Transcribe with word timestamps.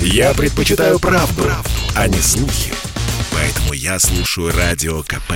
Я 0.00 0.34
предпочитаю 0.34 0.98
правду, 0.98 1.42
правду, 1.42 1.70
а 1.94 2.08
не 2.08 2.18
слухи. 2.18 2.72
Поэтому 3.32 3.72
я 3.72 3.98
слушаю 3.98 4.52
Радио 4.56 5.02
КП. 5.02 5.32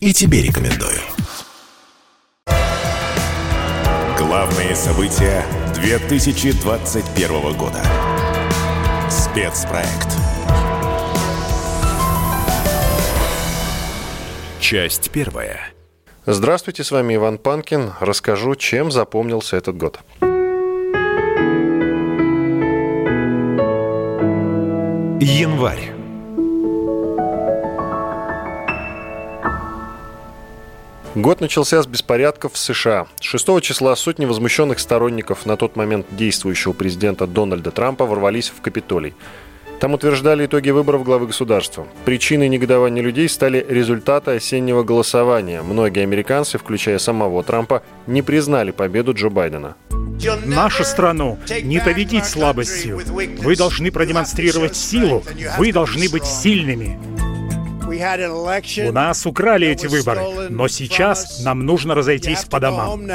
И 0.00 0.12
тебе 0.12 0.42
рекомендую. 0.42 1.00
Главные 4.18 4.74
события 4.74 5.44
2021 5.74 7.56
года. 7.56 7.82
Спецпроект. 9.10 10.08
Часть 14.60 15.10
первая. 15.10 15.60
Здравствуйте, 16.26 16.84
с 16.84 16.90
вами 16.90 17.16
Иван 17.16 17.38
Панкин. 17.38 17.92
Расскажу, 18.00 18.54
чем 18.54 18.90
запомнился 18.90 19.56
этот 19.56 19.76
год. 19.76 20.00
Январь. 25.26 25.90
Год 31.14 31.40
начался 31.40 31.82
с 31.82 31.86
беспорядков 31.86 32.52
в 32.52 32.58
США. 32.58 33.06
6 33.22 33.62
числа 33.62 33.96
сотни 33.96 34.26
возмущенных 34.26 34.78
сторонников 34.78 35.46
на 35.46 35.56
тот 35.56 35.76
момент 35.76 36.04
действующего 36.10 36.74
президента 36.74 37.26
Дональда 37.26 37.70
Трампа 37.70 38.04
ворвались 38.04 38.50
в 38.50 38.60
Капитолий. 38.60 39.14
Там 39.80 39.94
утверждали 39.94 40.44
итоги 40.44 40.68
выборов 40.68 41.04
главы 41.04 41.28
государства. 41.28 41.86
Причиной 42.04 42.50
негодования 42.50 43.02
людей 43.02 43.30
стали 43.30 43.64
результаты 43.66 44.32
осеннего 44.32 44.82
голосования. 44.82 45.62
Многие 45.62 46.02
американцы, 46.02 46.58
включая 46.58 46.98
самого 46.98 47.42
Трампа, 47.42 47.82
не 48.06 48.20
признали 48.20 48.72
победу 48.72 49.14
Джо 49.14 49.30
Байдена. 49.30 49.76
Нашу 50.46 50.84
страну 50.84 51.38
не 51.62 51.80
победить 51.80 52.24
слабостью. 52.24 53.00
Вы 53.42 53.56
должны 53.56 53.90
продемонстрировать 53.90 54.76
силу. 54.76 55.22
Вы 55.58 55.72
должны 55.72 56.08
быть 56.08 56.24
сильными. 56.24 56.98
У 57.86 58.92
нас 58.92 59.26
украли 59.26 59.68
эти 59.68 59.86
выборы, 59.86 60.48
но 60.50 60.68
сейчас 60.68 61.44
нам 61.44 61.64
нужно 61.64 61.94
разойтись 61.94 62.44
по 62.44 62.58
домам. 62.58 63.06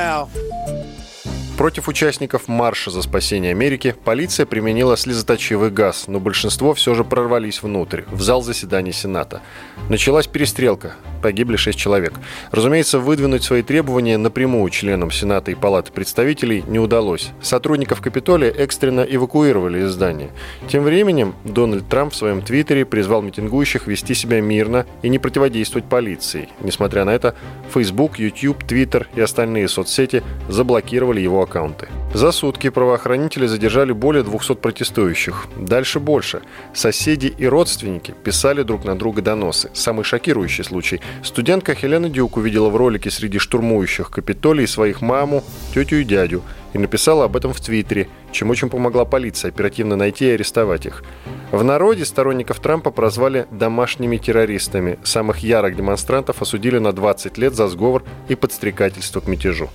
Против 1.59 1.89
участников 1.89 2.47
марша 2.47 2.89
за 2.89 3.01
спасение 3.01 3.51
Америки 3.51 3.93
полиция 4.05 4.45
применила 4.45 4.95
слезоточивый 4.95 5.71
газ, 5.71 6.05
но 6.07 6.21
большинство 6.21 6.73
все 6.73 6.95
же 6.95 7.03
прорвались 7.03 7.61
внутрь, 7.61 8.03
в 8.09 8.21
зал 8.21 8.41
заседаний 8.41 8.93
Сената. 8.93 9.41
Началась 9.89 10.25
перестрелка. 10.25 10.93
Погибли 11.21 11.57
шесть 11.57 11.77
человек. 11.77 12.13
Разумеется, 12.51 12.99
выдвинуть 12.99 13.43
свои 13.43 13.61
требования 13.61 14.17
напрямую 14.17 14.69
членам 14.69 15.11
Сената 15.11 15.51
и 15.51 15.55
Палаты 15.55 15.91
представителей 15.91 16.63
не 16.65 16.79
удалось. 16.79 17.31
Сотрудников 17.41 17.99
Капитолия 17.99 18.51
экстренно 18.51 19.01
эвакуировали 19.01 19.83
из 19.83 19.89
здания. 19.89 20.29
Тем 20.69 20.83
временем 20.83 21.35
Дональд 21.43 21.89
Трамп 21.89 22.13
в 22.13 22.15
своем 22.15 22.41
твиттере 22.41 22.85
призвал 22.85 23.21
митингующих 23.21 23.85
вести 23.85 24.13
себя 24.13 24.39
мирно 24.39 24.85
и 25.01 25.09
не 25.09 25.19
противодействовать 25.19 25.89
полиции. 25.89 26.47
Несмотря 26.61 27.03
на 27.03 27.09
это, 27.09 27.35
Facebook, 27.73 28.17
YouTube, 28.17 28.63
Twitter 28.63 29.07
и 29.13 29.19
остальные 29.19 29.67
соцсети 29.67 30.23
заблокировали 30.47 31.19
его 31.19 31.41
аккаунты. 31.49 31.87
За 32.13 32.31
сутки 32.31 32.69
правоохранители 32.69 33.47
задержали 33.47 33.91
более 33.91 34.23
200 34.23 34.55
протестующих. 34.55 35.47
Дальше 35.57 35.99
больше. 35.99 36.41
Соседи 36.73 37.27
и 37.27 37.45
родственники 37.47 38.13
писали 38.23 38.63
друг 38.63 38.85
на 38.85 38.95
друга 38.97 39.21
доносы. 39.21 39.69
Самый 39.73 40.03
шокирующий 40.03 40.63
случай. 40.63 41.01
Студентка 41.23 41.75
Хелена 41.75 42.09
Дюк 42.09 42.37
увидела 42.37 42.69
в 42.69 42.75
ролике 42.75 43.09
среди 43.09 43.39
штурмующих 43.39 44.09
Капитолий 44.11 44.67
своих 44.67 45.01
маму, 45.01 45.43
тетю 45.73 45.97
и 45.97 46.03
дядю 46.03 46.43
и 46.73 46.77
написала 46.77 47.25
об 47.25 47.35
этом 47.35 47.53
в 47.53 47.61
Твиттере, 47.61 48.07
чем 48.31 48.49
очень 48.49 48.69
помогла 48.69 49.05
полиция 49.05 49.49
оперативно 49.49 49.95
найти 49.95 50.25
и 50.25 50.31
арестовать 50.31 50.85
их. 50.85 51.03
В 51.51 51.63
народе 51.63 52.05
сторонников 52.05 52.59
Трампа 52.59 52.91
прозвали 52.91 53.47
«домашними 53.51 54.17
террористами». 54.17 54.99
Самых 55.03 55.39
ярых 55.39 55.75
демонстрантов 55.75 56.41
осудили 56.41 56.77
на 56.77 56.91
20 56.91 57.37
лет 57.39 57.55
за 57.55 57.67
сговор 57.67 58.03
и 58.27 58.35
подстрекательство 58.35 59.19
к 59.19 59.27
мятежу. 59.27 59.69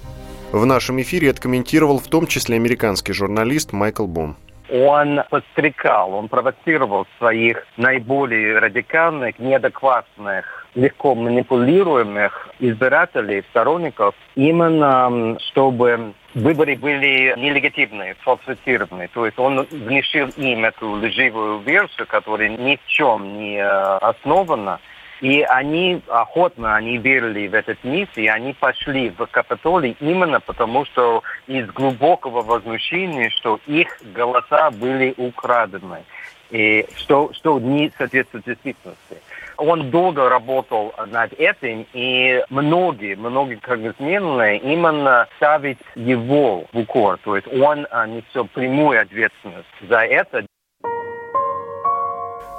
В 0.55 0.67
нашем 0.67 1.03
эфире 1.03 1.31
это 1.31 1.41
комментировал 1.41 1.99
в 1.99 2.07
том 2.07 2.29
числе 2.29 2.55
американский 2.55 3.13
журналист 3.13 3.73
Майкл 3.73 4.07
Бум. 4.07 4.37
Он 4.71 5.21
подстрекал, 5.29 6.15
он 6.15 6.29
провоцировал 6.29 7.09
своих 7.19 7.67
наиболее 7.77 8.61
радикальных, 8.61 9.41
неадекватных, 9.41 10.65
легко 10.77 11.17
манипулируемых 11.17 12.51
избирателей, 12.61 13.43
сторонников, 13.51 14.15
именно 14.37 15.37
чтобы 15.51 16.15
выборы 16.35 16.77
были 16.77 17.35
нелегитимные, 17.37 18.15
фальсифицированные. 18.21 19.09
То 19.09 19.27
есть 19.27 19.37
он 19.41 19.67
внешил 19.69 20.29
им 20.37 20.65
эту 20.65 20.89
лживую 20.89 21.63
версию, 21.63 22.07
которая 22.07 22.51
ни 22.51 22.77
в 22.77 22.87
чем 22.87 23.41
не 23.41 23.57
э, 23.57 23.97
основана. 23.97 24.79
И 25.21 25.43
они 25.43 26.03
охотно, 26.09 26.77
они 26.77 26.99
верили 26.99 27.47
в 27.49 27.55
этот 27.55 27.83
миф, 27.85 28.09
и 28.17 28.27
они 28.27 28.53
пошли 28.53 29.11
в 29.11 29.27
Капитолий 29.27 29.97
именно 30.01 30.41
потому, 30.41 30.85
что 30.85 31.23
из 31.47 31.67
глубокого 31.69 32.43
возмущения, 32.43 33.31
что 33.31 33.61
их 33.67 34.01
голоса 34.15 34.71
были 34.71 35.15
украдены, 35.17 36.05
и 36.51 36.87
что, 36.97 37.33
что 37.33 37.59
не 37.59 37.91
соответствует 37.97 38.45
действительности. 38.45 39.19
Он 39.57 39.91
долго 39.91 40.29
работал 40.29 40.95
над 41.07 41.33
этим, 41.35 41.87
и 41.93 42.45
многие, 42.51 43.15
многие 43.15 43.57
конгрессмены 43.57 44.59
именно 44.59 45.29
ставят 45.37 45.79
его 45.95 46.65
в 46.73 46.79
укор. 46.79 47.19
То 47.25 47.37
есть 47.37 47.47
он 47.49 47.87
а, 47.91 48.07
несет 48.07 48.51
прямую 48.51 49.01
ответственность 49.01 49.69
за 49.89 50.01
это. 50.01 50.45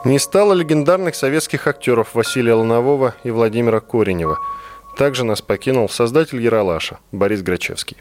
Не 0.05 0.19
стало 0.19 0.53
легендарных 0.53 1.15
советских 1.15 1.65
актеров 1.65 2.13
Василия 2.13 2.53
Ланового 2.53 3.15
и 3.23 3.31
Владимира 3.31 3.79
Коренева. 3.79 4.37
Также 4.95 5.25
нас 5.25 5.41
покинул 5.41 5.89
создатель 5.89 6.39
Яралаша 6.39 6.99
Борис 7.11 7.41
Грачевский. 7.41 7.97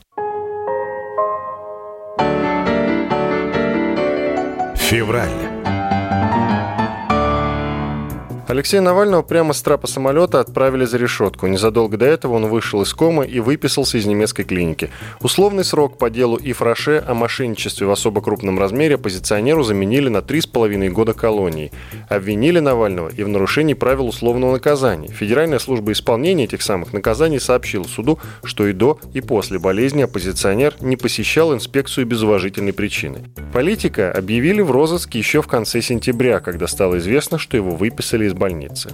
Февраль. 4.76 5.43
Алексея 8.46 8.82
Навального 8.82 9.22
прямо 9.22 9.54
с 9.54 9.62
трапа 9.62 9.86
самолета 9.86 10.38
отправили 10.38 10.84
за 10.84 10.98
решетку. 10.98 11.46
Незадолго 11.46 11.96
до 11.96 12.04
этого 12.04 12.34
он 12.34 12.46
вышел 12.48 12.82
из 12.82 12.92
комы 12.92 13.26
и 13.26 13.40
выписался 13.40 13.96
из 13.96 14.04
немецкой 14.04 14.44
клиники. 14.44 14.90
Условный 15.20 15.64
срок 15.64 15.96
по 15.96 16.10
делу 16.10 16.38
Ифраше 16.42 17.02
о 17.06 17.14
мошенничестве 17.14 17.86
в 17.86 17.90
особо 17.90 18.20
крупном 18.20 18.58
размере 18.58 18.96
оппозиционеру 18.96 19.62
заменили 19.62 20.10
на 20.10 20.18
3,5 20.18 20.90
года 20.90 21.14
колонии. 21.14 21.72
Обвинили 22.10 22.58
Навального 22.58 23.08
и 23.08 23.22
в 23.22 23.28
нарушении 23.28 23.72
правил 23.72 24.08
условного 24.08 24.52
наказания. 24.52 25.08
Федеральная 25.08 25.58
служба 25.58 25.92
исполнения 25.92 26.44
этих 26.44 26.60
самых 26.60 26.92
наказаний 26.92 27.40
сообщила 27.40 27.84
суду, 27.84 28.18
что 28.42 28.66
и 28.66 28.74
до, 28.74 28.98
и 29.14 29.22
после 29.22 29.58
болезни 29.58 30.02
оппозиционер 30.02 30.74
не 30.80 30.96
посещал 30.96 31.54
инспекцию 31.54 32.06
без 32.06 32.20
уважительной 32.20 32.74
причины. 32.74 33.20
Политика 33.54 34.12
объявили 34.12 34.60
в 34.60 34.70
розыск 34.70 35.14
еще 35.14 35.40
в 35.40 35.46
конце 35.46 35.80
сентября, 35.80 36.40
когда 36.40 36.66
стало 36.66 36.98
известно, 36.98 37.38
что 37.38 37.56
его 37.56 37.70
выписали 37.70 38.26
из 38.26 38.33
больницы. 38.34 38.90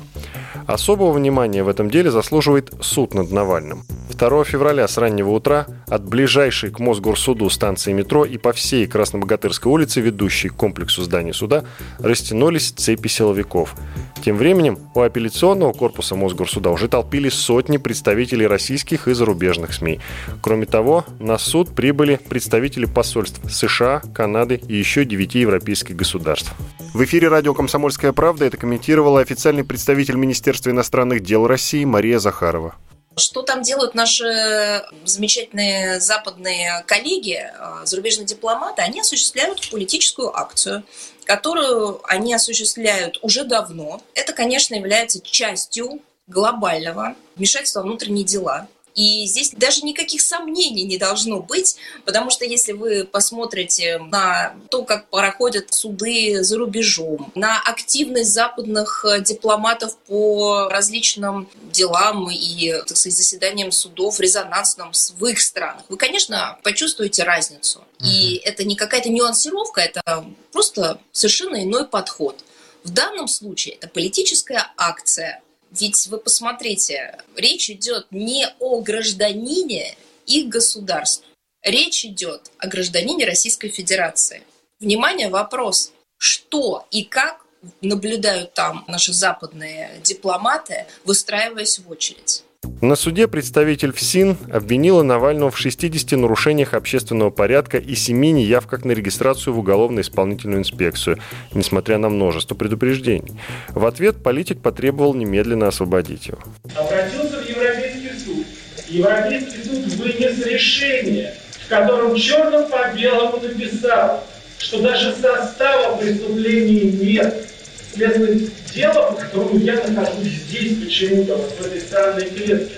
Особого 0.66 1.12
внимания 1.12 1.62
в 1.62 1.68
этом 1.68 1.90
деле 1.90 2.10
заслуживает 2.10 2.72
суд 2.80 3.14
над 3.14 3.30
Навальным. 3.30 3.84
2 4.20 4.44
февраля 4.44 4.86
с 4.86 4.98
раннего 4.98 5.30
утра 5.30 5.66
от 5.88 6.04
ближайшей 6.04 6.70
к 6.70 6.78
Мосгорсуду 6.78 7.48
станции 7.48 7.92
метро 7.92 8.24
и 8.24 8.36
по 8.36 8.52
всей 8.52 8.86
Краснобогатырской 8.86 9.72
улице, 9.72 10.00
ведущей 10.00 10.50
к 10.50 10.56
комплексу 10.56 11.02
зданий 11.02 11.32
суда, 11.32 11.64
растянулись 11.98 12.70
цепи 12.70 13.08
силовиков. 13.08 13.74
Тем 14.22 14.36
временем 14.36 14.78
у 14.94 15.00
апелляционного 15.00 15.72
корпуса 15.72 16.16
Мосгорсуда 16.16 16.70
уже 16.70 16.88
толпились 16.88 17.34
сотни 17.34 17.78
представителей 17.78 18.46
российских 18.46 19.08
и 19.08 19.14
зарубежных 19.14 19.72
СМИ. 19.72 20.00
Кроме 20.42 20.66
того, 20.66 21.04
на 21.18 21.38
суд 21.38 21.74
прибыли 21.74 22.20
представители 22.28 22.84
посольств 22.84 23.40
США, 23.50 24.02
Канады 24.12 24.60
и 24.68 24.74
еще 24.74 25.04
девяти 25.06 25.40
европейских 25.40 25.96
государств. 25.96 26.52
В 26.92 27.04
эфире 27.04 27.28
радио 27.28 27.54
«Комсомольская 27.54 28.12
правда» 28.12 28.46
это 28.46 28.56
комментировала 28.56 29.20
официальный 29.20 29.62
представитель 29.62 30.16
Министерства 30.16 30.70
иностранных 30.70 31.22
дел 31.22 31.46
России 31.46 31.84
Мария 31.84 32.18
Захарова. 32.18 32.74
Что 33.16 33.42
там 33.42 33.62
делают 33.62 33.94
наши 33.94 34.82
замечательные 35.04 36.00
западные 36.00 36.82
коллеги, 36.88 37.38
э, 37.42 37.84
зарубежные 37.84 38.26
дипломаты? 38.26 38.82
Они 38.82 39.00
осуществляют 39.00 39.70
политическую 39.70 40.36
акцию, 40.36 40.82
которую 41.26 42.00
они 42.08 42.34
осуществляют 42.34 43.20
уже 43.22 43.44
давно. 43.44 44.02
Это, 44.14 44.32
конечно, 44.32 44.74
является 44.74 45.20
частью 45.20 46.00
глобального 46.26 47.14
вмешательства 47.36 47.82
в 47.82 47.84
внутренние 47.84 48.24
дела 48.24 48.66
И 48.94 49.26
здесь 49.26 49.52
даже 49.52 49.82
никаких 49.82 50.20
сомнений 50.20 50.84
не 50.84 50.98
должно 50.98 51.40
быть, 51.40 51.76
потому 52.04 52.30
что 52.30 52.44
если 52.44 52.72
вы 52.72 53.04
посмотрите 53.04 53.98
на 53.98 54.54
то, 54.70 54.84
как 54.84 55.08
проходят 55.10 55.72
суды 55.72 56.42
за 56.42 56.58
рубежом, 56.58 57.32
на 57.34 57.60
активность 57.60 58.32
западных 58.32 59.04
э, 59.04 59.20
дипломатов 59.20 59.96
по 60.06 60.68
различным 60.68 61.48
делам 61.62 62.30
и, 62.30 62.72
так 62.86 62.96
сказать, 62.96 63.16
заседаниям 63.16 63.72
судов 63.72 64.20
резонансным 64.20 64.92
в 65.18 65.26
их 65.26 65.40
странах, 65.40 65.84
вы, 65.88 65.96
конечно, 65.96 66.58
почувствуете 66.62 67.22
разницу. 67.22 67.84
И 68.00 68.36
это 68.44 68.64
не 68.64 68.76
какая-то 68.76 69.10
нюансировка, 69.10 69.80
это 69.80 70.24
просто 70.52 71.00
совершенно 71.12 71.62
иной 71.62 71.86
подход. 71.86 72.44
В 72.82 72.90
данном 72.90 73.28
случае 73.28 73.74
это 73.74 73.88
политическая 73.88 74.72
акция, 74.76 75.42
ведь 75.70 76.06
вы 76.08 76.18
посмотрите, 76.18 77.18
речь 77.36 77.70
идет 77.70 78.06
не 78.10 78.46
о 78.58 78.80
гражданине 78.80 79.96
их 80.26 80.48
государств. 80.48 81.24
Речь 81.62 82.04
идет 82.04 82.50
о 82.58 82.66
гражданине 82.66 83.26
Российской 83.26 83.68
Федерации. 83.68 84.42
Внимание, 84.80 85.28
вопрос. 85.28 85.92
Что 86.16 86.86
и 86.90 87.04
как 87.04 87.44
наблюдают 87.82 88.54
там 88.54 88.84
наши 88.88 89.12
западные 89.12 90.00
дипломаты, 90.02 90.86
выстраиваясь 91.04 91.78
в 91.78 91.90
очередь? 91.90 92.44
На 92.80 92.96
суде 92.96 93.28
представитель 93.28 93.92
ФСИН 93.92 94.38
обвинила 94.50 95.02
Навального 95.02 95.50
в 95.50 95.58
60 95.58 96.12
нарушениях 96.12 96.72
общественного 96.72 97.28
порядка 97.28 97.76
и 97.76 97.94
7 97.94 98.18
неявках 98.18 98.86
на 98.86 98.92
регистрацию 98.92 99.52
в 99.52 99.58
уголовно-исполнительную 99.58 100.60
инспекцию, 100.60 101.18
несмотря 101.52 101.98
на 101.98 102.08
множество 102.08 102.54
предупреждений. 102.54 103.34
В 103.68 103.84
ответ 103.84 104.22
политик 104.22 104.62
потребовал 104.62 105.12
немедленно 105.12 105.68
освободить 105.68 106.28
его. 106.28 106.38
Обратился 106.74 107.42
в 107.42 107.48
Европейский 107.50 108.18
суд. 108.18 108.46
Европейский 108.88 109.62
суд 109.62 109.94
вынес 109.96 110.46
решение, 110.46 111.34
в 111.66 111.68
котором 111.68 112.16
черным 112.16 112.66
по 112.70 112.96
белому 112.96 113.40
написал, 113.42 114.24
что 114.56 114.80
даже 114.80 115.14
состава 115.16 115.98
преступления 115.98 116.92
нет. 116.92 117.46
Следует 117.92 118.50
дело, 118.74 119.12
по 119.12 119.14
которому 119.14 119.58
я 119.58 119.74
нахожусь 119.88 120.28
здесь 120.48 120.82
почему-то, 120.82 121.36
в 121.36 121.66
этой 121.66 121.80
странной 121.80 122.28
клетке, 122.30 122.76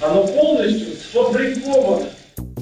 оно 0.00 0.26
полностью 0.26 0.88
сфабриковано. 0.96 2.10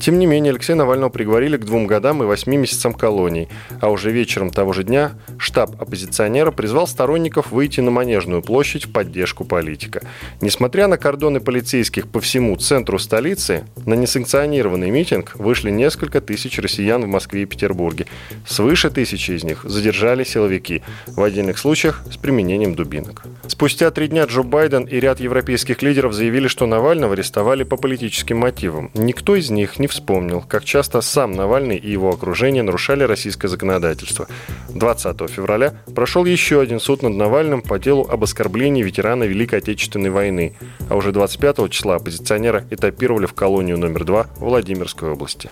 Тем 0.01 0.19
не 0.19 0.27
менее, 0.27 0.51
Алексея 0.51 0.77
Навального 0.77 1.11
приговорили 1.11 1.57
к 1.57 1.65
двум 1.65 1.87
годам 1.87 2.23
и 2.23 2.27
восьми 2.27 2.57
месяцам 2.57 2.93
колонии, 2.93 3.49
а 3.81 3.91
уже 3.91 4.11
вечером 4.11 4.51
того 4.51 4.73
же 4.73 4.85
дня 4.85 5.13
штаб 5.39 5.81
оппозиционера 5.81 6.51
призвал 6.51 6.87
сторонников 6.87 7.51
выйти 7.51 7.81
на 7.81 7.91
Манежную 7.91 8.43
площадь 8.43 8.87
в 8.87 8.93
поддержку 8.93 9.45
политика. 9.45 10.03
Несмотря 10.41 10.87
на 10.87 10.99
кордоны 10.99 11.41
полицейских 11.41 12.09
по 12.09 12.21
всему 12.21 12.57
центру 12.57 12.99
столицы, 12.99 13.65
на 13.85 13.95
несанкционированный 13.95 14.91
митинг 14.91 15.35
вышли 15.37 15.71
несколько 15.71 16.21
тысяч 16.21 16.59
россиян 16.59 17.03
в 17.03 17.09
Москве 17.09 17.43
и 17.43 17.47
Петербурге. 17.47 18.07
Свыше 18.47 18.91
тысячи 18.91 19.33
из 19.33 19.45
них 19.45 19.63
задержали 19.65 20.25
силовики, 20.25 20.83
в 21.07 21.23
отдельных 21.23 21.59
случаях 21.59 22.03
с 22.11 22.17
применением 22.17 22.75
дубинок. 22.75 23.25
Спустя 23.47 23.91
три 23.91 24.09
дня 24.09 24.25
Джо 24.25 24.43
Байден 24.43 24.85
и 24.85 25.01
ряд 25.01 25.21
европейских 25.21 25.83
лидеров 25.83 26.13
заявили, 26.13 26.49
что 26.49 26.67
Навального 26.67 27.15
арестовали 27.15 27.65
по 27.65 27.77
политическим 27.77 28.39
мотивам. 28.39 28.91
Никто 28.95 29.37
из 29.37 29.51
них 29.51 29.79
не 29.79 29.86
вспомнил, 29.87 30.43
как 30.47 30.65
часто 30.65 31.01
сам 31.01 31.33
Навальный 31.33 31.77
и 31.77 31.91
его 31.91 32.11
окружение 32.11 32.63
нарушали 32.63 33.05
российское 33.05 33.49
законодательство. 33.49 34.27
20 34.69 35.31
февраля 35.31 35.75
прошел 35.95 36.25
еще 36.25 36.61
один 36.61 36.81
суд 36.81 37.03
над 37.03 37.15
Навальным 37.15 37.63
по 37.63 37.79
делу 37.79 38.07
об 38.09 38.25
оскорблении 38.25 38.83
ветерана 38.83 39.25
Великой 39.25 39.61
Отечественной 39.61 40.11
войны, 40.11 40.55
а 40.89 40.97
уже 40.97 41.13
25 41.13 41.71
числа 41.71 41.97
оппозиционера 41.97 42.65
этапировали 42.71 43.27
в 43.27 43.35
колонию 43.35 43.79
номер 43.79 44.05
2 44.05 44.23
в 44.23 44.41
Владимирской 44.41 45.11
области. 45.11 45.51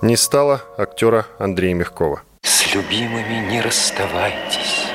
Не 0.00 0.16
стало 0.16 0.62
актера 0.76 1.26
Андрея 1.38 1.74
Мягкова. 1.74 2.22
С 2.42 2.72
любимыми 2.74 3.50
не 3.50 3.60
расставайтесь, 3.60 4.86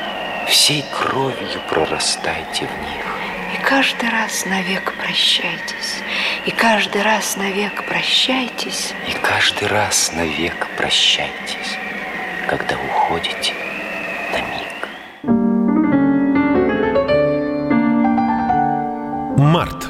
всей 0.48 0.84
кровью 0.96 1.60
прорастайте 1.70 2.68
в 2.68 2.90
них. 2.90 3.13
Каждый 3.64 4.10
раз 4.10 4.46
навек 4.46 4.94
прощайтесь, 4.98 6.02
и 6.46 6.52
каждый 6.52 7.02
раз 7.02 7.38
навек 7.38 7.86
прощайтесь. 7.86 8.94
И 9.08 9.14
каждый 9.22 9.70
раз 9.70 10.12
навек 10.14 10.68
прощайтесь, 10.78 11.78
когда 12.50 12.76
уходите 12.76 13.54
на 14.34 14.42
миг. 14.42 14.90
Март. 19.38 19.88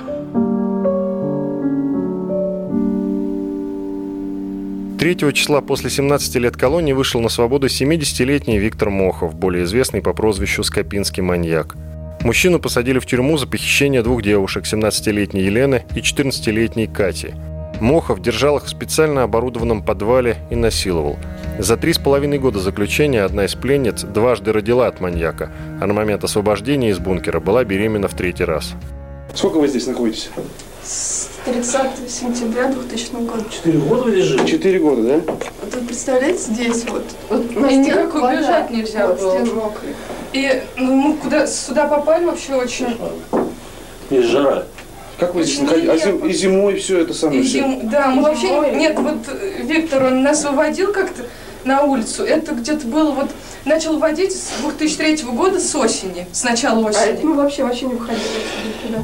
Третьего 5.00 5.34
числа 5.34 5.62
после 5.62 5.90
17 5.90 6.36
лет 6.36 6.56
колонии 6.56 6.94
вышел 6.94 7.22
на 7.22 7.30
свободу 7.30 7.68
70-летний 7.68 8.60
Виктор 8.60 8.92
Мохов, 8.92 9.34
более 9.34 9.64
известный 9.64 10.02
по 10.04 10.14
прозвищу 10.14 10.64
Скопинский 10.64 11.24
маньяк. 11.24 11.76
Мужчину 12.24 12.60
посадили 12.60 13.00
в 13.00 13.06
тюрьму 13.06 13.38
за 13.38 13.48
похищение 13.48 14.02
двух 14.02 14.24
девушек, 14.24 14.64
17-летней 14.64 15.42
Елены 15.42 15.84
и 15.94 16.00
14-летней 16.00 16.88
Кати. 16.88 17.34
Мохов 17.82 18.22
держал 18.22 18.58
их 18.58 18.66
в 18.66 18.70
специально 18.70 19.24
оборудованном 19.24 19.84
подвале 19.84 20.38
и 20.50 20.56
насиловал. 20.56 21.18
За 21.60 21.76
три 21.76 21.92
с 21.92 21.98
половиной 21.98 22.40
года 22.40 22.60
заключения 22.60 23.24
одна 23.24 23.44
из 23.44 23.56
пленниц 23.56 24.04
дважды 24.04 24.54
родила 24.54 24.88
от 24.88 25.02
маньяка, 25.02 25.52
а 25.82 25.86
на 25.86 25.94
момент 25.94 26.24
освобождения 26.24 26.92
из 26.92 27.00
бункера 27.00 27.42
была 27.42 27.66
беременна 27.66 28.08
в 28.08 28.14
третий 28.14 28.46
раз. 28.46 28.72
Сколько 29.36 29.58
вы 29.58 29.68
здесь 29.68 29.88
находитесь? 29.88 30.30
С 30.82 31.30
30 31.44 32.10
сентября 32.10 32.72
2000 32.72 33.12
года. 33.26 33.44
Четыре 33.52 33.80
года 33.80 34.04
вы 34.04 34.12
лежите? 34.12 34.48
Четыре 34.48 34.80
года, 34.80 35.04
да? 35.04 35.34
Вот 35.62 35.76
вы 35.76 35.82
представляете, 35.88 36.40
здесь 36.40 36.86
вот, 36.88 37.04
вот 37.30 37.56
на 37.56 37.68
И 37.68 37.76
никак 37.78 38.16
убежать 38.16 38.72
нельзя 38.72 39.08
вот, 39.08 39.20
было. 39.20 39.74
И 40.34 40.64
ну, 40.78 40.96
мы 40.96 41.18
куда 41.18 41.46
сюда 41.48 41.88
попали 41.88 42.26
вообще 42.26 42.56
очень... 42.56 42.98
Есть 44.10 44.30
жара. 44.30 44.64
Как 45.20 45.36
вы 45.36 45.44
здесь? 45.44 45.60
А 45.70 45.96
зим- 45.98 46.28
и 46.28 46.34
зимой 46.34 46.76
все 46.76 47.00
это 47.00 47.14
самое? 47.14 47.42
и 47.42 47.44
все? 47.44 47.60
зим- 47.60 47.90
Да, 47.90 48.08
мы 48.08 48.22
И 48.22 48.24
вообще... 48.24 48.48
зимой. 48.48 48.72
Нет, 48.76 48.98
вот 48.98 49.18
э, 49.28 49.62
Виктор, 49.64 50.06
он 50.06 50.24
нас 50.24 50.44
выводил 50.44 50.92
как-то 50.92 51.24
на 51.64 51.84
улицу. 51.84 52.24
Это 52.24 52.54
где-то 52.56 52.88
было 52.88 53.12
вот... 53.12 53.30
Начал 53.66 53.98
водить 54.00 54.34
с 54.36 54.50
2003 54.62 55.24
года 55.32 55.58
с 55.60 55.74
осени, 55.76 56.28
с 56.34 56.44
начала 56.44 56.86
А 56.86 56.90
осени. 56.90 57.24
мы 57.24 57.36
вообще 57.36 57.64
вообще 57.64 57.86
не 57.86 57.94
выходили 57.94 58.20
никуда. 58.84 59.04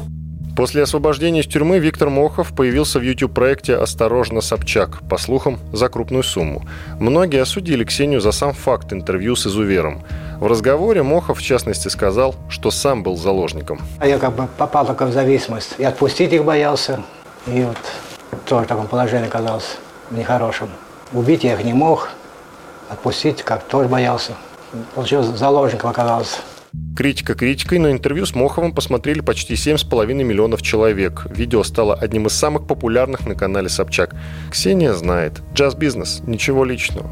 После 0.54 0.82
освобождения 0.82 1.40
из 1.40 1.46
тюрьмы 1.46 1.78
Виктор 1.78 2.10
Мохов 2.10 2.54
появился 2.54 2.98
в 2.98 3.02
YouTube-проекте 3.02 3.76
«Осторожно, 3.76 4.42
Собчак», 4.42 5.00
по 5.08 5.16
слухам, 5.16 5.58
за 5.72 5.88
крупную 5.88 6.22
сумму. 6.22 6.62
Многие 6.98 7.40
осудили 7.40 7.84
Ксению 7.84 8.20
за 8.20 8.32
сам 8.32 8.52
факт 8.52 8.92
интервью 8.92 9.36
с 9.36 9.46
изувером. 9.46 10.02
В 10.40 10.46
разговоре 10.46 11.02
Мохов, 11.02 11.38
в 11.38 11.42
частности, 11.42 11.88
сказал, 11.88 12.34
что 12.48 12.70
сам 12.70 13.02
был 13.02 13.18
заложником. 13.18 13.78
А 13.98 14.06
я 14.06 14.18
как 14.18 14.34
бы 14.34 14.48
попал 14.56 14.86
только 14.86 15.04
в 15.04 15.12
зависимость. 15.12 15.74
И 15.76 15.84
отпустить 15.84 16.32
их 16.32 16.46
боялся. 16.46 17.02
И 17.46 17.62
вот 17.62 17.76
тоже 18.46 18.64
в 18.64 18.68
таком 18.68 18.86
положении 18.86 19.26
оказался 19.26 19.76
нехорошим. 20.10 20.70
Убить 21.12 21.44
я 21.44 21.52
их 21.52 21.64
не 21.64 21.74
мог. 21.74 22.08
Отпустить 22.88 23.42
как 23.42 23.64
тоже 23.64 23.90
боялся. 23.90 24.32
Получился 24.94 25.36
заложником 25.36 25.90
оказался. 25.90 26.38
Критика 26.96 27.34
критикой, 27.34 27.78
но 27.78 27.90
интервью 27.90 28.24
с 28.24 28.34
Моховым 28.34 28.72
посмотрели 28.72 29.20
почти 29.20 29.54
7,5 29.54 30.06
миллионов 30.24 30.62
человек. 30.62 31.26
Видео 31.28 31.62
стало 31.64 31.94
одним 31.94 32.28
из 32.28 32.32
самых 32.32 32.66
популярных 32.66 33.26
на 33.26 33.34
канале 33.34 33.68
Собчак. 33.68 34.14
Ксения 34.50 34.94
знает. 34.94 35.42
Джаз-бизнес. 35.52 36.22
Ничего 36.26 36.64
личного. 36.64 37.10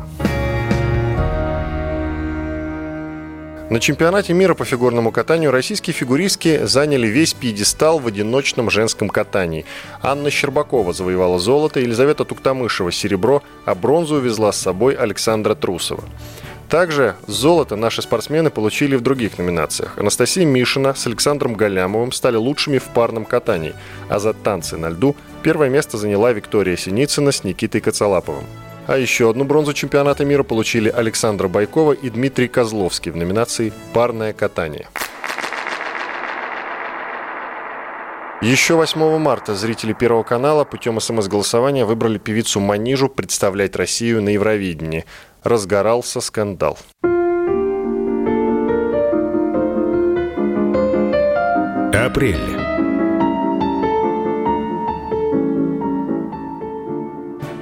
На 3.70 3.80
чемпионате 3.80 4.32
мира 4.32 4.54
по 4.54 4.64
фигурному 4.64 5.12
катанию 5.12 5.50
российские 5.50 5.92
фигуристки 5.92 6.64
заняли 6.64 7.06
весь 7.06 7.34
пьедестал 7.34 7.98
в 7.98 8.06
одиночном 8.06 8.70
женском 8.70 9.10
катании. 9.10 9.66
Анна 10.00 10.30
Щербакова 10.30 10.94
завоевала 10.94 11.38
золото, 11.38 11.78
Елизавета 11.78 12.24
Туктамышева– 12.24 12.90
серебро, 12.92 13.42
а 13.66 13.74
бронзу 13.74 14.16
увезла 14.16 14.52
с 14.52 14.58
собой 14.58 14.94
Александра 14.94 15.54
Трусова. 15.54 16.02
Также 16.70 17.16
золото 17.26 17.76
наши 17.76 18.00
спортсмены 18.00 18.48
получили 18.48 18.96
в 18.96 19.02
других 19.02 19.36
номинациях. 19.36 19.98
Анастасия 19.98 20.46
Мишина 20.46 20.94
с 20.94 21.06
Александром 21.06 21.52
Галямовым 21.52 22.12
стали 22.12 22.36
лучшими 22.36 22.78
в 22.78 22.84
парном 22.84 23.26
катании, 23.26 23.74
а 24.08 24.18
за 24.18 24.32
танцы 24.32 24.78
на 24.78 24.88
льду 24.88 25.14
первое 25.42 25.68
место 25.68 25.98
заняла 25.98 26.32
Виктория 26.32 26.76
Синицына 26.76 27.32
с 27.32 27.44
Никитой 27.44 27.82
Коцалаповым. 27.82 28.44
А 28.88 28.96
еще 28.96 29.28
одну 29.28 29.44
бронзу 29.44 29.74
чемпионата 29.74 30.24
мира 30.24 30.42
получили 30.42 30.88
Александра 30.88 31.46
Байкова 31.46 31.92
и 31.92 32.08
Дмитрий 32.08 32.48
Козловский 32.48 33.12
в 33.12 33.16
номинации 33.16 33.70
«Парное 33.92 34.32
катание». 34.32 34.88
Еще 38.40 38.76
8 38.76 39.18
марта 39.18 39.54
зрители 39.54 39.92
Первого 39.92 40.22
канала 40.22 40.64
путем 40.64 40.98
СМС-голосования 41.00 41.84
выбрали 41.84 42.16
певицу 42.16 42.60
Манижу 42.60 43.10
представлять 43.10 43.76
Россию 43.76 44.22
на 44.22 44.30
Евровидении. 44.30 45.04
Разгорался 45.42 46.22
скандал. 46.22 46.78
Апрель. 51.92 52.57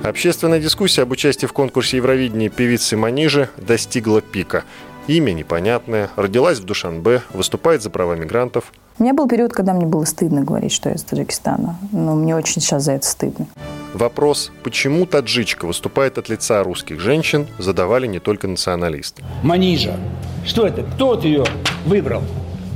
Общественная 0.07 0.61
дискуссия 0.61 1.03
об 1.03 1.11
участии 1.11 1.47
в 1.47 1.53
конкурсе 1.53 1.97
Евровидения 1.97 2.49
певицы 2.49 2.97
Манижи 2.97 3.49
достигла 3.57 4.21
пика. 4.21 4.63
Имя 5.09 5.33
непонятное, 5.33 6.11
родилась 6.15 6.61
в 6.61 6.65
Душанбе, 6.65 7.23
выступает 7.33 7.83
за 7.83 7.91
права 7.91 8.15
мигрантов. 8.15 8.73
У 9.01 9.03
меня 9.03 9.15
был 9.15 9.27
период, 9.27 9.53
когда 9.53 9.73
мне 9.73 9.85
было 9.85 10.05
стыдно 10.05 10.45
говорить, 10.45 10.71
что 10.71 10.91
я 10.91 10.95
из 10.95 11.03
Таджикистана. 11.03 11.77
Но 11.91 12.15
мне 12.15 12.37
очень 12.37 12.63
сейчас 12.63 12.85
за 12.85 12.93
это 12.93 13.05
стыдно. 13.05 13.49
Вопрос, 13.95 14.53
почему 14.63 15.07
таджичка 15.07 15.67
выступает 15.67 16.19
от 16.19 16.29
лица 16.29 16.63
русских 16.63 17.01
женщин, 17.01 17.49
задавали 17.59 18.07
не 18.07 18.21
только 18.21 18.47
националисты. 18.47 19.25
Манижа. 19.43 19.97
Что 20.45 20.69
это? 20.69 20.85
Кто 20.85 21.09
вот 21.09 21.25
ее 21.25 21.45
выбрал? 21.85 22.23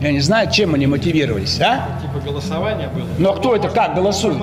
Я 0.00 0.12
не 0.12 0.20
знаю, 0.20 0.50
чем 0.50 0.74
они 0.74 0.86
мотивировались, 0.86 1.60
а? 1.60 2.00
Типа 2.00 2.24
голосование 2.24 2.88
было. 2.88 3.06
Но 3.18 3.34
кто 3.34 3.54
это, 3.54 3.68
как 3.68 3.94
голосует? 3.94 4.38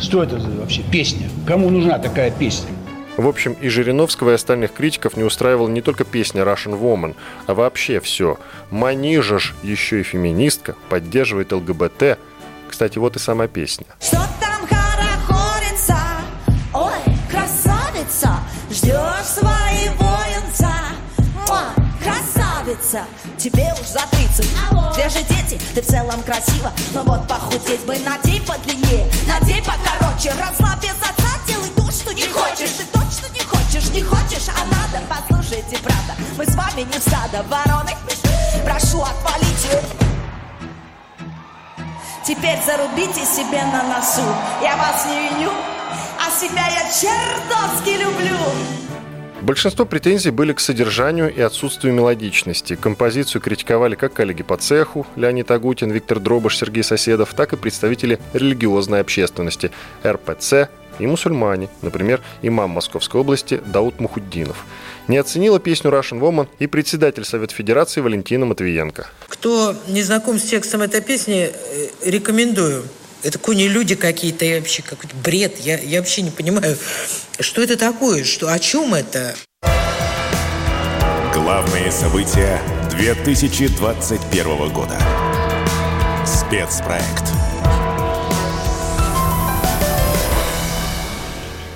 Что 0.00 0.22
это 0.22 0.38
за 0.38 0.50
вообще 0.50 0.82
песня? 0.82 1.28
Кому 1.46 1.70
нужна 1.70 1.98
такая 1.98 2.30
песня? 2.30 2.68
В 3.16 3.26
общем, 3.26 3.52
и 3.52 3.68
Жириновского, 3.68 4.30
и 4.30 4.34
остальных 4.34 4.72
критиков 4.72 5.16
не 5.16 5.22
устраивала 5.22 5.68
не 5.68 5.82
только 5.82 6.04
песня 6.04 6.42
Russian 6.42 6.80
Woman, 6.80 7.14
а 7.46 7.54
вообще 7.54 8.00
все. 8.00 8.38
Манижа 8.70 9.38
ж 9.38 9.54
еще 9.62 10.00
и 10.00 10.02
феминистка, 10.02 10.76
поддерживает 10.88 11.52
ЛГБТ. 11.52 12.18
Кстати, 12.68 12.98
вот 12.98 13.16
и 13.16 13.18
сама 13.18 13.48
песня. 13.48 13.86
Что 14.00 14.16
там 14.40 14.66
хорохорится? 14.66 15.96
Ой, 16.72 17.14
красавица, 17.30 18.38
ждешь 18.70 19.26
своего 19.26 20.16
юнца. 20.34 20.72
Муа, 21.46 21.64
красавица, 22.02 23.04
тебе 23.42 23.74
уж 23.80 23.88
за 23.88 24.00
30. 24.10 24.46
Где 24.92 25.08
же 25.08 25.22
дети? 25.24 25.60
Ты 25.74 25.82
в 25.82 25.86
целом 25.86 26.22
красива. 26.22 26.70
Но 26.94 27.02
вот 27.02 27.26
похудеть 27.26 27.84
бы 27.84 27.98
надей 27.98 28.40
подлиннее, 28.40 29.10
надей 29.26 29.60
покороче. 29.62 30.32
Расслабь 30.38 30.80
без 30.80 30.90
отца, 30.90 31.32
делай 31.46 31.68
то, 31.70 31.90
что 31.90 32.14
не 32.14 32.22
хочешь. 32.28 32.70
Ты 32.78 32.84
точно 32.84 33.26
не 33.34 33.40
хочешь, 33.40 33.90
не 33.90 34.02
хочешь, 34.02 34.48
а 34.48 34.64
надо. 34.66 35.04
Послушайте, 35.08 35.78
правда, 35.82 36.14
мы 36.38 36.46
с 36.46 36.54
вами 36.54 36.82
не 36.82 36.98
в 36.98 37.02
стадо 37.02 37.42
вороны. 37.48 37.92
Прошу, 38.64 39.02
отвалите. 39.02 39.82
Теперь 42.24 42.62
зарубите 42.64 43.24
себе 43.24 43.64
на 43.64 43.82
носу. 43.82 44.22
Я 44.62 44.76
вас 44.76 45.04
не 45.06 45.28
виню, 45.28 45.50
а 46.24 46.30
себя 46.30 46.68
я 46.68 46.84
чертовски 46.92 48.00
люблю. 48.00 48.91
Большинство 49.42 49.84
претензий 49.84 50.30
были 50.30 50.52
к 50.52 50.60
содержанию 50.60 51.34
и 51.34 51.40
отсутствию 51.40 51.92
мелодичности. 51.92 52.76
Композицию 52.76 53.42
критиковали 53.42 53.96
как 53.96 54.12
коллеги 54.12 54.44
по 54.44 54.56
цеху 54.56 55.04
Леонид 55.16 55.50
Агутин, 55.50 55.90
Виктор 55.90 56.20
Дробыш, 56.20 56.56
Сергей 56.56 56.84
Соседов, 56.84 57.34
так 57.34 57.52
и 57.52 57.56
представители 57.56 58.20
религиозной 58.34 59.00
общественности 59.00 59.72
РПЦ 60.06 60.68
и 61.00 61.06
мусульмане, 61.08 61.68
например, 61.80 62.20
имам 62.42 62.70
Московской 62.70 63.20
области 63.20 63.60
Дауд 63.66 63.98
Мухуддинов. 63.98 64.64
Не 65.08 65.16
оценила 65.16 65.58
песню 65.58 65.90
Russian 65.90 66.20
Woman 66.20 66.46
и 66.60 66.68
председатель 66.68 67.24
Совета 67.24 67.52
Федерации 67.52 68.00
Валентина 68.00 68.46
Матвиенко. 68.46 69.08
Кто 69.26 69.74
не 69.88 70.04
знаком 70.04 70.38
с 70.38 70.44
текстом 70.44 70.82
этой 70.82 71.00
песни, 71.00 71.50
э, 71.52 71.88
рекомендую. 72.04 72.84
Это 73.22 73.38
кони 73.38 73.64
люди 73.64 73.94
какие-то, 73.94 74.44
и 74.44 74.58
вообще 74.58 74.82
какой-то 74.82 75.14
бред. 75.16 75.60
Я, 75.60 75.78
я 75.78 76.00
вообще 76.00 76.22
не 76.22 76.30
понимаю, 76.30 76.76
что 77.38 77.62
это 77.62 77.76
такое, 77.76 78.24
что, 78.24 78.52
о 78.52 78.58
чем 78.58 78.94
это? 78.94 79.36
Главные 81.32 81.92
события 81.92 82.60
2021 82.90 84.72
года. 84.72 84.98
Спецпроект. 86.26 87.24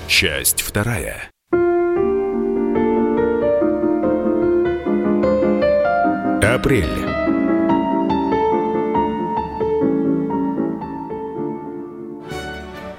Часть 0.07 0.61
вторая. 0.61 1.29
Апрель. 6.41 7.06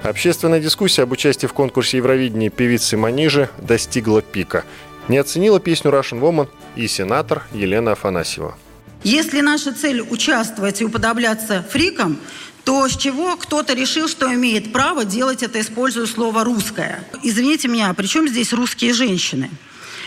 Общественная 0.09 0.59
дискуссия 0.59 1.03
об 1.03 1.11
участии 1.11 1.45
в 1.45 1.53
конкурсе 1.53 1.97
Евровидения 1.97 2.49
певицы 2.49 2.97
Манижи 2.97 3.47
достигла 3.59 4.23
пика. 4.23 4.65
Не 5.07 5.19
оценила 5.19 5.59
песню 5.59 5.91
Russian 5.91 6.19
Woman 6.19 6.49
и 6.75 6.87
сенатор 6.87 7.43
Елена 7.53 7.91
Афанасьева. 7.91 8.57
Если 9.03 9.41
наша 9.41 9.71
цель 9.71 10.01
участвовать 10.01 10.81
и 10.81 10.85
уподобляться 10.85 11.63
фрикам, 11.69 12.17
то 12.63 12.87
с 12.89 12.97
чего 12.97 13.37
кто-то 13.37 13.73
решил, 13.73 14.07
что 14.07 14.33
имеет 14.33 14.73
право 14.73 15.05
делать 15.05 15.43
это, 15.43 15.61
используя 15.61 16.07
слово 16.07 16.43
«русское». 16.43 17.03
Извините 17.21 17.67
меня, 17.67 17.91
а 17.91 17.93
при 17.93 18.07
чем 18.07 18.27
здесь 18.27 18.51
русские 18.51 18.93
женщины? 18.93 19.51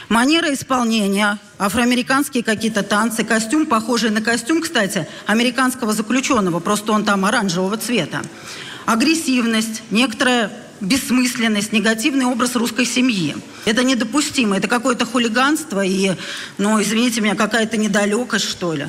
Манера 0.09 0.53
исполнения, 0.53 1.39
афроамериканские 1.59 2.43
какие-то 2.43 2.83
танцы, 2.83 3.23
костюм, 3.23 3.67
похожий 3.67 4.11
на 4.11 4.21
костюм, 4.21 4.63
кстати, 4.63 5.07
американского 5.27 5.93
заключенного, 5.93 6.59
просто 6.59 6.91
он 6.91 7.05
там 7.05 7.25
оранжевого 7.25 7.77
цвета. 7.77 8.23
Агрессивность, 8.87 9.83
некоторая 9.91 10.51
бессмысленность, 10.81 11.73
негативный 11.73 12.27
образ 12.27 12.57
русской 12.57 12.85
семьи. 12.85 13.37
Это 13.65 13.85
недопустимо, 13.85 14.57
это 14.57 14.69
какое-то 14.69 15.07
хулиганство 15.07 15.85
и, 15.85 16.13
ну, 16.59 16.81
извините 16.83 17.21
меня, 17.21 17.37
какая-то 17.37 17.77
недалекость, 17.77 18.45
что 18.45 18.73
ли. 18.75 18.87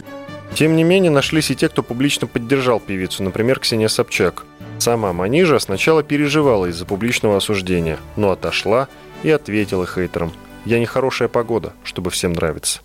Тем 0.55 0.75
не 0.75 0.83
менее, 0.83 1.11
нашлись 1.11 1.51
и 1.51 1.55
те, 1.55 1.69
кто 1.69 1.81
публично 1.81 2.27
поддержал 2.27 2.79
певицу, 2.79 3.23
например, 3.23 3.59
Ксения 3.59 3.87
Собчак. 3.87 4.45
Сама 4.79 5.13
Манижа 5.13 5.59
сначала 5.59 6.03
переживала 6.03 6.67
из-за 6.67 6.85
публичного 6.85 7.37
осуждения, 7.37 7.99
но 8.15 8.31
отошла 8.31 8.87
и 9.23 9.29
ответила 9.29 9.87
хейтерам. 9.87 10.33
«Я 10.65 10.79
не 10.79 10.85
хорошая 10.85 11.27
погода, 11.27 11.73
чтобы 11.83 12.11
всем 12.11 12.33
нравиться». 12.33 12.81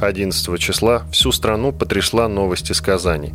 11 0.00 0.58
числа 0.58 1.02
всю 1.12 1.32
страну 1.32 1.72
потрясла 1.72 2.28
новость 2.28 2.70
из 2.70 2.80
Казани. 2.80 3.34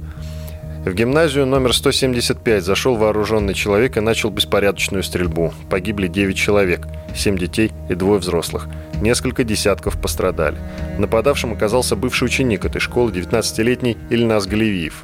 В 0.85 0.93
гимназию 0.93 1.45
номер 1.45 1.73
175 1.73 2.63
зашел 2.63 2.95
вооруженный 2.95 3.53
человек 3.53 3.95
и 3.95 4.01
начал 4.01 4.29
беспорядочную 4.29 5.03
стрельбу. 5.03 5.53
Погибли 5.69 6.07
9 6.07 6.35
человек, 6.35 6.87
7 7.15 7.37
детей 7.37 7.71
и 7.89 7.95
двое 7.95 8.19
взрослых. 8.19 8.67
Несколько 9.01 9.45
десятков 9.45 10.01
пострадали. 10.01 10.57
Нападавшим 10.97 11.53
оказался 11.53 11.95
бывший 11.95 12.25
ученик 12.25 12.65
этой 12.65 12.81
школы, 12.81 13.11
19-летний 13.11 13.97
Ильнас 14.09 14.45
Галевиев. 14.45 15.03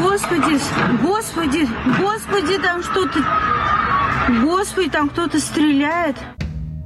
Господи, 0.00 0.60
господи, 1.02 1.68
господи, 2.00 2.58
там 2.58 2.82
что-то... 2.82 3.18
Господи, 4.42 4.90
там 4.90 5.08
кто-то 5.08 5.40
стреляет. 5.40 6.16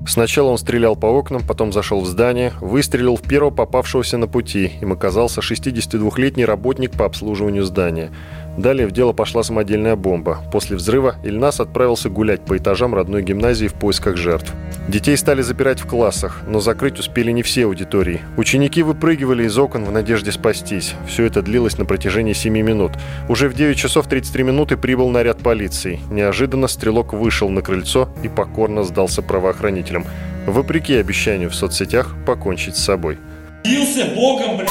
Сначала 0.06 0.50
он 0.50 0.58
стрелял 0.58 0.94
по 0.94 1.06
окнам, 1.06 1.42
потом 1.46 1.72
зашел 1.72 2.00
в 2.00 2.06
здание, 2.06 2.52
выстрелил 2.60 3.16
в 3.16 3.22
первого 3.22 3.50
попавшегося 3.50 4.18
на 4.18 4.28
пути. 4.28 4.72
Им 4.80 4.92
оказался 4.92 5.40
62-летний 5.40 6.44
работник 6.44 6.92
по 6.92 7.04
обслуживанию 7.04 7.64
здания. 7.64 8.10
Далее 8.56 8.86
в 8.86 8.92
дело 8.92 9.12
пошла 9.12 9.42
самодельная 9.42 9.96
бомба. 9.96 10.38
После 10.50 10.76
взрыва 10.76 11.16
Ильнас 11.22 11.60
отправился 11.60 12.08
гулять 12.08 12.40
по 12.40 12.56
этажам 12.56 12.94
родной 12.94 13.22
гимназии 13.22 13.66
в 13.66 13.74
поисках 13.74 14.16
жертв. 14.16 14.52
Детей 14.88 15.16
стали 15.16 15.42
запирать 15.42 15.80
в 15.80 15.86
классах, 15.86 16.42
но 16.46 16.60
закрыть 16.60 16.98
успели 16.98 17.32
не 17.32 17.42
все 17.42 17.64
аудитории. 17.64 18.22
Ученики 18.36 18.82
выпрыгивали 18.82 19.44
из 19.44 19.58
окон 19.58 19.84
в 19.84 19.92
надежде 19.92 20.32
спастись. 20.32 20.94
Все 21.06 21.24
это 21.24 21.42
длилось 21.42 21.76
на 21.76 21.84
протяжении 21.84 22.32
7 22.32 22.52
минут. 22.52 22.92
Уже 23.28 23.48
в 23.48 23.54
9 23.54 23.76
часов 23.76 24.06
33 24.06 24.44
минуты 24.44 24.76
прибыл 24.76 25.10
наряд 25.10 25.38
полиции. 25.38 26.00
Неожиданно 26.10 26.68
стрелок 26.68 27.12
вышел 27.12 27.50
на 27.50 27.62
крыльцо 27.62 28.08
и 28.22 28.28
покорно 28.28 28.84
сдался 28.84 29.22
правоохранителям. 29.22 30.06
Вопреки 30.46 30.94
обещанию 30.94 31.50
в 31.50 31.54
соцсетях 31.54 32.14
покончить 32.24 32.76
с 32.76 32.84
собой. 32.84 33.18
Бился 33.64 34.06
Богом, 34.14 34.58
блядь. 34.58 34.70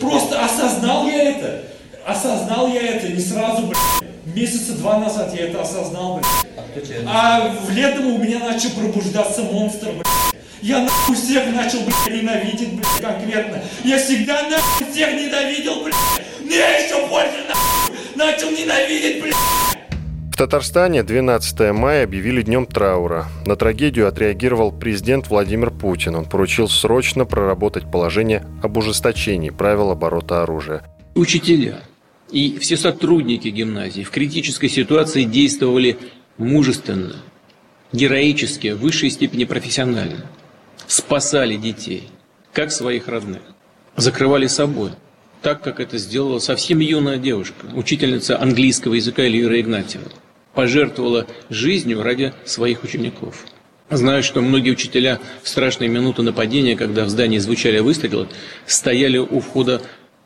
Просто 0.00 0.44
осознал. 0.44 1.11
Осознал 2.06 2.66
я 2.68 2.82
это 2.82 3.08
не 3.08 3.20
сразу, 3.20 3.66
блядь. 3.66 4.10
Месяца 4.34 4.72
два 4.74 4.98
назад 4.98 5.32
я 5.34 5.48
это 5.48 5.62
осознал, 5.62 6.16
блядь. 6.16 6.92
А 7.06 7.54
в 7.60 7.70
летом 7.70 8.06
у 8.06 8.18
меня 8.18 8.40
начал 8.40 8.70
пробуждаться 8.70 9.42
монстр, 9.42 9.92
блядь. 9.92 10.06
Я 10.60 10.80
нахуй 10.80 11.14
всех 11.14 11.46
начал, 11.54 11.80
блядь, 11.80 12.22
ненавидеть, 12.22 12.72
блядь, 12.74 13.00
конкретно. 13.00 13.62
Я 13.84 13.98
всегда 13.98 14.48
нахуй 14.48 14.86
всех 14.90 15.12
ненавидел, 15.12 15.84
блядь. 15.84 15.94
Но 16.40 16.52
я 16.52 16.78
еще 16.78 17.06
больше 17.06 17.44
нахуй 17.48 17.96
начал 18.16 18.50
ненавидеть, 18.50 19.22
блядь. 19.22 19.36
В 20.32 20.36
Татарстане 20.36 21.04
12 21.04 21.72
мая 21.72 22.02
объявили 22.02 22.42
днем 22.42 22.66
траура. 22.66 23.26
На 23.46 23.54
трагедию 23.54 24.08
отреагировал 24.08 24.72
президент 24.72 25.28
Владимир 25.28 25.70
Путин. 25.70 26.16
Он 26.16 26.24
поручил 26.24 26.68
срочно 26.68 27.26
проработать 27.26 27.88
положение 27.88 28.44
об 28.60 28.76
ужесточении 28.76 29.50
правил 29.50 29.90
оборота 29.90 30.42
оружия. 30.42 30.82
Учителя 31.14 31.80
и 32.32 32.58
все 32.58 32.76
сотрудники 32.76 33.48
гимназии 33.48 34.02
в 34.02 34.10
критической 34.10 34.68
ситуации 34.68 35.24
действовали 35.24 35.98
мужественно, 36.38 37.16
героически, 37.92 38.68
в 38.72 38.78
высшей 38.78 39.10
степени 39.10 39.44
профессионально. 39.44 40.26
Спасали 40.86 41.56
детей, 41.56 42.08
как 42.52 42.72
своих 42.72 43.06
родных. 43.06 43.42
Закрывали 43.96 44.46
собой, 44.46 44.92
так, 45.42 45.62
как 45.62 45.78
это 45.78 45.98
сделала 45.98 46.38
совсем 46.38 46.78
юная 46.78 47.18
девушка, 47.18 47.66
учительница 47.74 48.40
английского 48.40 48.94
языка 48.94 49.22
Эльвира 49.22 49.60
Игнатьева. 49.60 50.10
Пожертвовала 50.54 51.26
жизнью 51.50 52.02
ради 52.02 52.32
своих 52.44 52.82
учеников. 52.82 53.44
Знаю, 53.90 54.22
что 54.22 54.40
многие 54.40 54.70
учителя 54.70 55.18
в 55.42 55.48
страшные 55.48 55.88
минуты 55.88 56.22
нападения, 56.22 56.76
когда 56.76 57.04
в 57.04 57.10
здании 57.10 57.38
звучали 57.38 57.78
выстрелы, 57.80 58.28
стояли 58.66 59.18
у 59.18 59.40
входа 59.40 59.82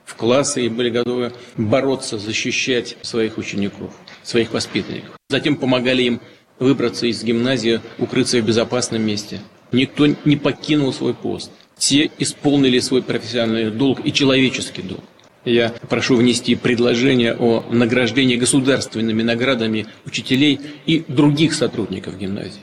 в 0.07 0.15
классы 0.15 0.65
и 0.65 0.69
были 0.71 0.89
готовы 0.89 1.33
бороться, 1.59 2.17
защищать 2.17 2.97
своих 3.03 3.37
учеников, 3.37 3.93
своих 4.23 4.53
воспитанников. 4.55 5.17
Затем 5.29 5.57
помогали 5.57 6.05
им 6.05 6.21
выбраться 6.59 7.07
из 7.07 7.23
гимназии, 7.23 7.81
укрыться 7.99 8.39
в 8.39 8.47
безопасном 8.47 9.03
месте. 9.03 9.41
Никто 9.73 10.07
не 10.07 10.37
покинул 10.37 10.93
свой 10.93 11.13
пост. 11.13 11.51
Все 11.77 12.11
исполнили 12.19 12.79
свой 12.79 13.03
профессиональный 13.03 13.71
долг 13.71 14.01
и 14.05 14.13
человеческий 14.13 14.83
долг. 14.83 15.05
Я 15.45 15.75
прошу 15.89 16.17
внести 16.17 16.55
предложение 16.55 17.35
о 17.35 17.65
награждении 17.71 18.37
государственными 18.37 19.23
наградами 19.23 19.87
учителей 20.05 20.61
и 20.87 21.05
других 21.07 21.55
сотрудников 21.55 22.19
гимназии. 22.19 22.63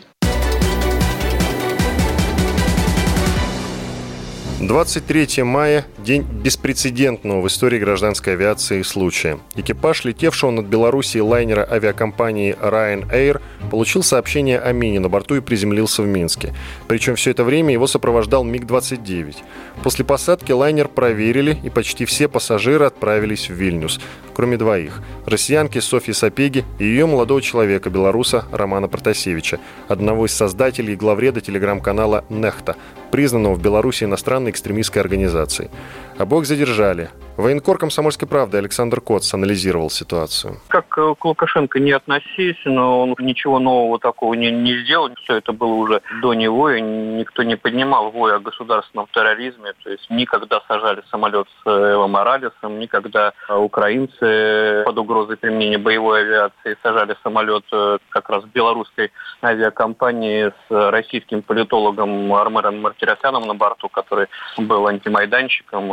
23 4.67 5.43
мая– 5.43 5.86
день 5.98 6.24
беспрецедентного 6.24 7.41
в 7.41 7.48
истории 7.48 7.79
гражданской 7.79 8.34
авиации 8.34 8.82
случая. 8.82 9.39
Экипаж, 9.55 10.05
летевшего 10.05 10.51
над 10.51 10.67
Белоруссией 10.67 11.22
лайнера 11.22 11.67
авиакомпании 11.70 12.55
Ryanair, 12.62 13.41
получил 13.70 14.03
сообщение 14.03 14.60
о 14.60 14.72
мине 14.72 15.01
на 15.01 15.10
борту 15.10 15.36
и 15.36 15.41
приземлился 15.41 16.01
в 16.01 16.08
Минске. 16.08 16.53
Причем 16.88 17.15
все 17.15 17.32
это 17.32 17.43
время 17.43 17.74
его 17.74 17.88
сопровождал 17.88 18.46
МиГ-29. 18.46 19.36
После 19.84 20.05
посадки 20.05 20.51
лайнер 20.53 20.88
проверили, 20.88 21.58
и 21.63 21.70
почти 21.70 22.05
все 22.05 22.29
пассажиры 22.29 22.86
отправились 22.86 23.50
в 23.50 23.53
Вильнюс, 23.53 24.00
кроме 24.34 24.58
двоих– 24.58 25.01
россиянки 25.25 25.79
Софьи 25.79 26.13
Сапеги 26.13 26.63
и 26.79 26.86
ее 26.86 27.05
молодого 27.05 27.41
человека, 27.41 27.89
белоруса 27.89 28.46
Романа 28.51 28.88
Протасевича, 28.88 29.60
одного 29.89 30.25
из 30.25 30.34
создателей 30.34 30.93
и 30.93 30.98
главреда 30.98 31.41
телеграм-канала 31.41 32.24
«Нехта», 32.29 32.77
признанного 33.12 33.55
в 33.55 33.62
Беларуси 33.62 34.05
иностранной 34.05 34.52
экстремистской 34.53 35.01
организацией. 35.01 35.69
Обоих 36.17 36.45
задержали. 36.45 37.10
Военкор 37.38 37.79
«Комсомольской 37.79 38.27
правды» 38.27 38.60
Александр 38.60 39.01
Коц 39.01 39.33
анализировал 39.33 39.89
ситуацию. 39.89 40.57
Как 40.67 40.88
к 40.88 41.25
Лукашенко 41.25 41.79
не 41.79 41.91
относись, 41.91 42.60
но 42.65 43.01
он 43.01 43.15
ничего 43.17 43.57
нового 43.57 43.98
такого 43.98 44.36
не, 44.36 44.51
не 44.51 44.83
сделал. 44.83 45.10
Все 45.24 45.38
это 45.38 45.51
было 45.51 45.74
уже 45.74 46.01
до 46.22 46.36
него, 46.36 46.69
и 46.69 46.79
никто 46.79 47.41
не 47.41 47.57
поднимал 47.57 48.12
вой 48.12 48.36
о 48.36 48.39
государственном 48.39 49.07
терроризме. 49.12 49.74
То 49.83 49.89
есть 49.89 50.07
никогда 50.12 50.62
сажали 50.67 51.01
самолет 51.10 51.48
с 51.63 51.67
Эво 51.67 52.05
Моралесом, 52.05 52.79
никогда 52.79 53.33
украинцы 53.50 54.83
под 54.86 54.98
угрозой 55.00 55.38
применения 55.38 55.79
боевой 55.79 56.22
авиации 56.22 56.77
сажали 56.83 57.15
самолет 57.24 57.63
э, 57.72 57.98
как 58.10 58.29
раз 58.29 58.43
белорусской 58.45 59.12
авиакомпании 59.41 60.51
с 60.69 60.91
российским 60.91 61.41
политологом 61.41 62.31
Армером 62.33 62.81
Мартиросяном 62.81 63.48
на 63.48 63.55
борту, 63.55 63.89
который 63.89 64.27
был 64.57 64.88
антимайданщиком 64.88 65.83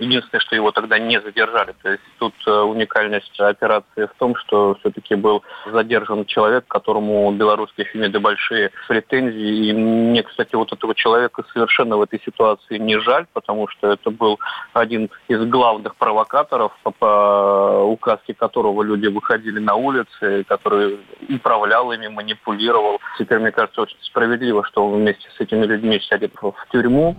Единственное, 0.00 0.40
что 0.40 0.56
его 0.56 0.70
тогда 0.72 0.98
не 0.98 1.20
задержали. 1.20 1.74
То 1.82 1.90
есть 1.90 2.02
тут 2.18 2.34
э, 2.46 2.50
уникальность 2.50 3.38
операции 3.40 4.06
в 4.06 4.18
том, 4.18 4.34
что 4.36 4.76
все-таки 4.80 5.14
был 5.14 5.42
задержан 5.70 6.24
человек, 6.26 6.66
которому 6.68 7.30
белорусские 7.32 7.86
фемиды 7.86 8.20
большие 8.20 8.70
претензии. 8.88 9.68
И 9.68 9.72
мне, 9.72 10.22
кстати, 10.22 10.54
вот 10.54 10.72
этого 10.72 10.94
человека 10.94 11.44
совершенно 11.52 11.96
в 11.96 12.02
этой 12.02 12.20
ситуации 12.24 12.78
не 12.78 12.98
жаль, 13.00 13.26
потому 13.32 13.68
что 13.68 13.92
это 13.92 14.10
был 14.10 14.38
один 14.72 15.10
из 15.28 15.44
главных 15.46 15.96
провокаторов, 15.96 16.72
по 16.98 17.82
указке 17.84 18.34
которого 18.34 18.82
люди 18.82 19.06
выходили 19.06 19.58
на 19.58 19.74
улицы, 19.74 20.44
который 20.44 20.98
управлял 21.28 21.92
ими, 21.92 22.08
манипулировал. 22.08 23.00
Теперь, 23.18 23.38
мне 23.38 23.52
кажется, 23.52 23.82
очень 23.82 23.98
справедливо, 24.02 24.64
что 24.64 24.86
он 24.86 25.00
вместе 25.00 25.28
с 25.36 25.40
этими 25.40 25.64
людьми 25.64 26.00
сядет 26.00 26.32
в 26.40 26.54
тюрьму. 26.70 27.16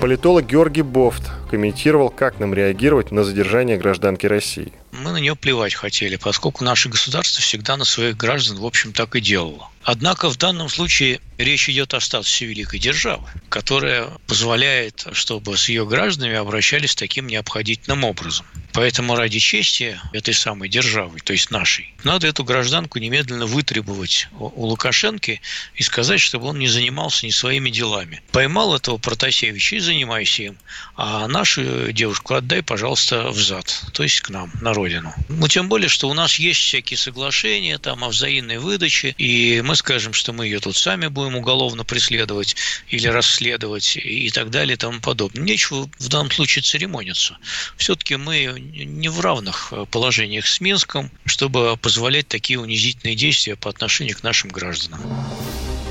Политолог 0.00 0.46
Георгий 0.46 0.82
Бофт 0.82 1.24
комментировал, 1.50 2.08
как 2.08 2.38
нам 2.38 2.54
реагировать 2.54 3.10
на 3.10 3.24
задержание 3.24 3.76
гражданки 3.76 4.26
России. 4.26 4.72
Мы 4.92 5.10
на 5.10 5.16
нее 5.16 5.34
плевать 5.34 5.74
хотели, 5.74 6.14
поскольку 6.14 6.62
наше 6.62 6.88
государство 6.88 7.42
всегда 7.42 7.76
на 7.76 7.84
своих 7.84 8.16
граждан, 8.16 8.58
в 8.58 8.64
общем, 8.64 8.92
так 8.92 9.16
и 9.16 9.20
делало. 9.20 9.70
Однако 9.90 10.28
в 10.28 10.36
данном 10.36 10.68
случае 10.68 11.18
речь 11.38 11.70
идет 11.70 11.94
о 11.94 12.00
статусе 12.00 12.44
великой 12.44 12.78
державы, 12.78 13.26
которая 13.48 14.08
позволяет, 14.26 15.06
чтобы 15.12 15.56
с 15.56 15.70
ее 15.70 15.86
гражданами 15.86 16.36
обращались 16.36 16.94
таким 16.94 17.26
необходительным 17.26 18.04
образом. 18.04 18.44
Поэтому 18.74 19.16
ради 19.16 19.38
чести 19.38 19.98
этой 20.12 20.34
самой 20.34 20.68
державы, 20.68 21.20
то 21.20 21.32
есть 21.32 21.50
нашей, 21.50 21.94
надо 22.04 22.26
эту 22.26 22.44
гражданку 22.44 22.98
немедленно 22.98 23.46
вытребовать 23.46 24.28
у 24.38 24.66
Лукашенко 24.66 25.40
и 25.74 25.82
сказать, 25.82 26.20
чтобы 26.20 26.48
он 26.48 26.58
не 26.58 26.68
занимался 26.68 27.24
ни 27.24 27.30
своими 27.30 27.70
делами. 27.70 28.20
Поймал 28.30 28.76
этого 28.76 28.98
Протасевича 28.98 29.76
и 29.76 29.80
занимайся 29.80 30.42
им, 30.42 30.58
а 30.96 31.26
нашу 31.28 31.92
девушку 31.92 32.34
отдай, 32.34 32.62
пожалуйста, 32.62 33.30
в 33.30 33.40
зад, 33.40 33.84
то 33.94 34.02
есть 34.02 34.20
к 34.20 34.28
нам, 34.28 34.52
на 34.60 34.74
родину. 34.74 35.14
Ну, 35.30 35.48
тем 35.48 35.68
более, 35.68 35.88
что 35.88 36.08
у 36.08 36.14
нас 36.14 36.38
есть 36.38 36.60
всякие 36.60 36.98
соглашения 36.98 37.78
там 37.78 38.04
о 38.04 38.10
взаимной 38.10 38.58
выдаче, 38.58 39.14
и 39.16 39.62
мы 39.64 39.77
скажем, 39.78 40.12
что 40.12 40.32
мы 40.32 40.46
ее 40.46 40.60
тут 40.60 40.76
сами 40.76 41.08
будем 41.08 41.36
уголовно 41.36 41.84
преследовать 41.84 42.56
или 42.88 43.06
расследовать 43.08 43.96
и 43.96 44.30
так 44.30 44.50
далее 44.50 44.74
и 44.74 44.76
тому 44.76 45.00
подобное. 45.00 45.42
Нечего 45.42 45.88
в 45.98 46.08
данном 46.08 46.30
случае 46.30 46.62
церемониться. 46.62 47.38
Все-таки 47.76 48.16
мы 48.16 48.60
не 48.60 49.08
в 49.08 49.20
равных 49.20 49.72
положениях 49.90 50.46
с 50.46 50.60
Минском, 50.60 51.10
чтобы 51.24 51.76
позволять 51.76 52.28
такие 52.28 52.60
унизительные 52.60 53.16
действия 53.16 53.56
по 53.56 53.70
отношению 53.70 54.16
к 54.16 54.22
нашим 54.22 54.50
гражданам. 54.50 55.00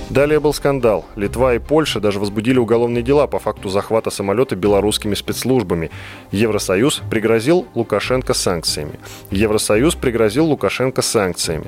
Далее 0.10 0.40
был 0.40 0.54
скандал. 0.54 1.06
Литва 1.18 1.56
и 1.56 1.60
Польша 1.60 2.00
даже 2.00 2.20
возбудили 2.20 2.58
уголовные 2.58 3.04
дела 3.04 3.28
по 3.28 3.40
факту 3.40 3.68
захвата 3.68 4.10
самолета 4.10 4.56
белорусскими 4.56 5.16
спецслужбами. 5.16 5.92
Евросоюз 6.32 7.02
пригрозил 7.10 7.68
Лукашенко 7.76 8.34
санкциями. 8.34 9.00
Евросоюз 9.32 9.96
пригрозил 9.96 10.46
Лукашенко 10.46 11.02
санкциями. 11.02 11.68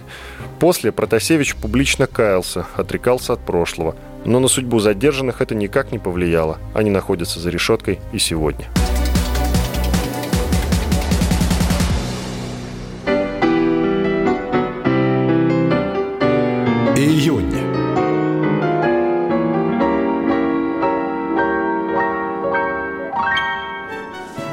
После 0.60 0.94
Протасевич 0.94 1.56
публично 1.56 2.08
каялся, 2.08 2.66
отрекался 2.76 3.34
от 3.34 3.42
прошлого. 3.42 3.96
Но 4.24 4.40
на 4.40 4.48
судьбу 4.48 4.80
задержанных 4.80 5.42
это 5.42 5.54
никак 5.54 5.92
не 5.92 6.00
повлияло. 6.00 6.60
Они 6.74 6.90
находятся 6.90 7.40
за 7.40 7.50
решеткой 7.50 8.00
и 8.14 8.20
сегодня. 8.20 8.68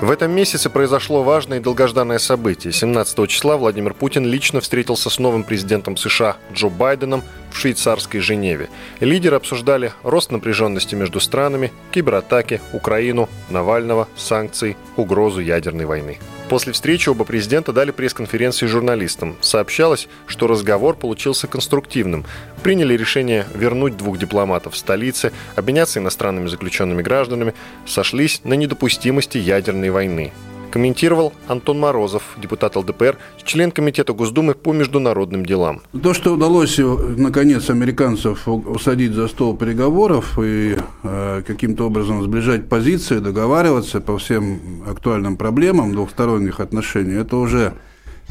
В 0.06 0.10
этом 0.12 0.30
месяце 0.30 0.70
произошло 0.70 1.24
важное 1.24 1.58
и 1.58 1.60
долгожданное 1.60 2.20
событие. 2.20 2.72
17 2.72 3.28
числа 3.28 3.56
Владимир 3.56 3.92
Путин 3.92 4.24
лично 4.24 4.60
встретился 4.60 5.10
с 5.10 5.18
новым 5.18 5.42
президентом 5.42 5.96
США 5.96 6.36
Джо 6.52 6.68
Байденом 6.68 7.24
в 7.50 7.56
швейцарской 7.58 8.20
Женеве. 8.20 8.68
Лидеры 9.00 9.34
обсуждали 9.34 9.92
рост 10.04 10.30
напряженности 10.30 10.94
между 10.94 11.18
странами, 11.18 11.72
кибератаки, 11.90 12.60
Украину, 12.72 13.28
Навального, 13.50 14.06
санкции, 14.14 14.76
угрозу 14.96 15.40
ядерной 15.40 15.86
войны. 15.86 16.18
После 16.48 16.72
встречи 16.72 17.08
оба 17.08 17.24
президента 17.24 17.72
дали 17.72 17.90
пресс-конференции 17.90 18.66
журналистам. 18.66 19.36
Сообщалось, 19.40 20.06
что 20.28 20.46
разговор 20.46 20.94
получился 20.94 21.48
конструктивным. 21.48 22.24
Приняли 22.62 22.96
решение 22.96 23.46
вернуть 23.52 23.96
двух 23.96 24.16
дипломатов 24.16 24.74
в 24.74 24.76
столице, 24.76 25.32
обменяться 25.56 25.98
иностранными 25.98 26.46
заключенными 26.46 27.02
гражданами, 27.02 27.54
сошлись 27.84 28.42
на 28.44 28.54
недопустимости 28.54 29.38
ядерной 29.38 29.90
войны 29.90 30.32
комментировал 30.76 31.32
Антон 31.48 31.80
Морозов, 31.80 32.22
депутат 32.36 32.76
ЛДПР, 32.76 33.16
член 33.44 33.70
Комитета 33.70 34.12
Госдумы 34.12 34.52
по 34.52 34.74
международным 34.74 35.46
делам. 35.46 35.80
То, 36.02 36.12
что 36.12 36.34
удалось, 36.34 36.78
наконец, 37.16 37.70
американцев 37.70 38.46
усадить 38.46 39.12
за 39.12 39.28
стол 39.28 39.56
переговоров 39.56 40.38
и 40.38 40.76
э, 41.02 41.42
каким-то 41.46 41.86
образом 41.86 42.22
сближать 42.22 42.68
позиции, 42.68 43.20
договариваться 43.20 44.02
по 44.02 44.18
всем 44.18 44.82
актуальным 44.86 45.38
проблемам 45.38 45.92
двухсторонних 45.92 46.60
отношений, 46.60 47.14
это 47.14 47.38
уже 47.38 47.72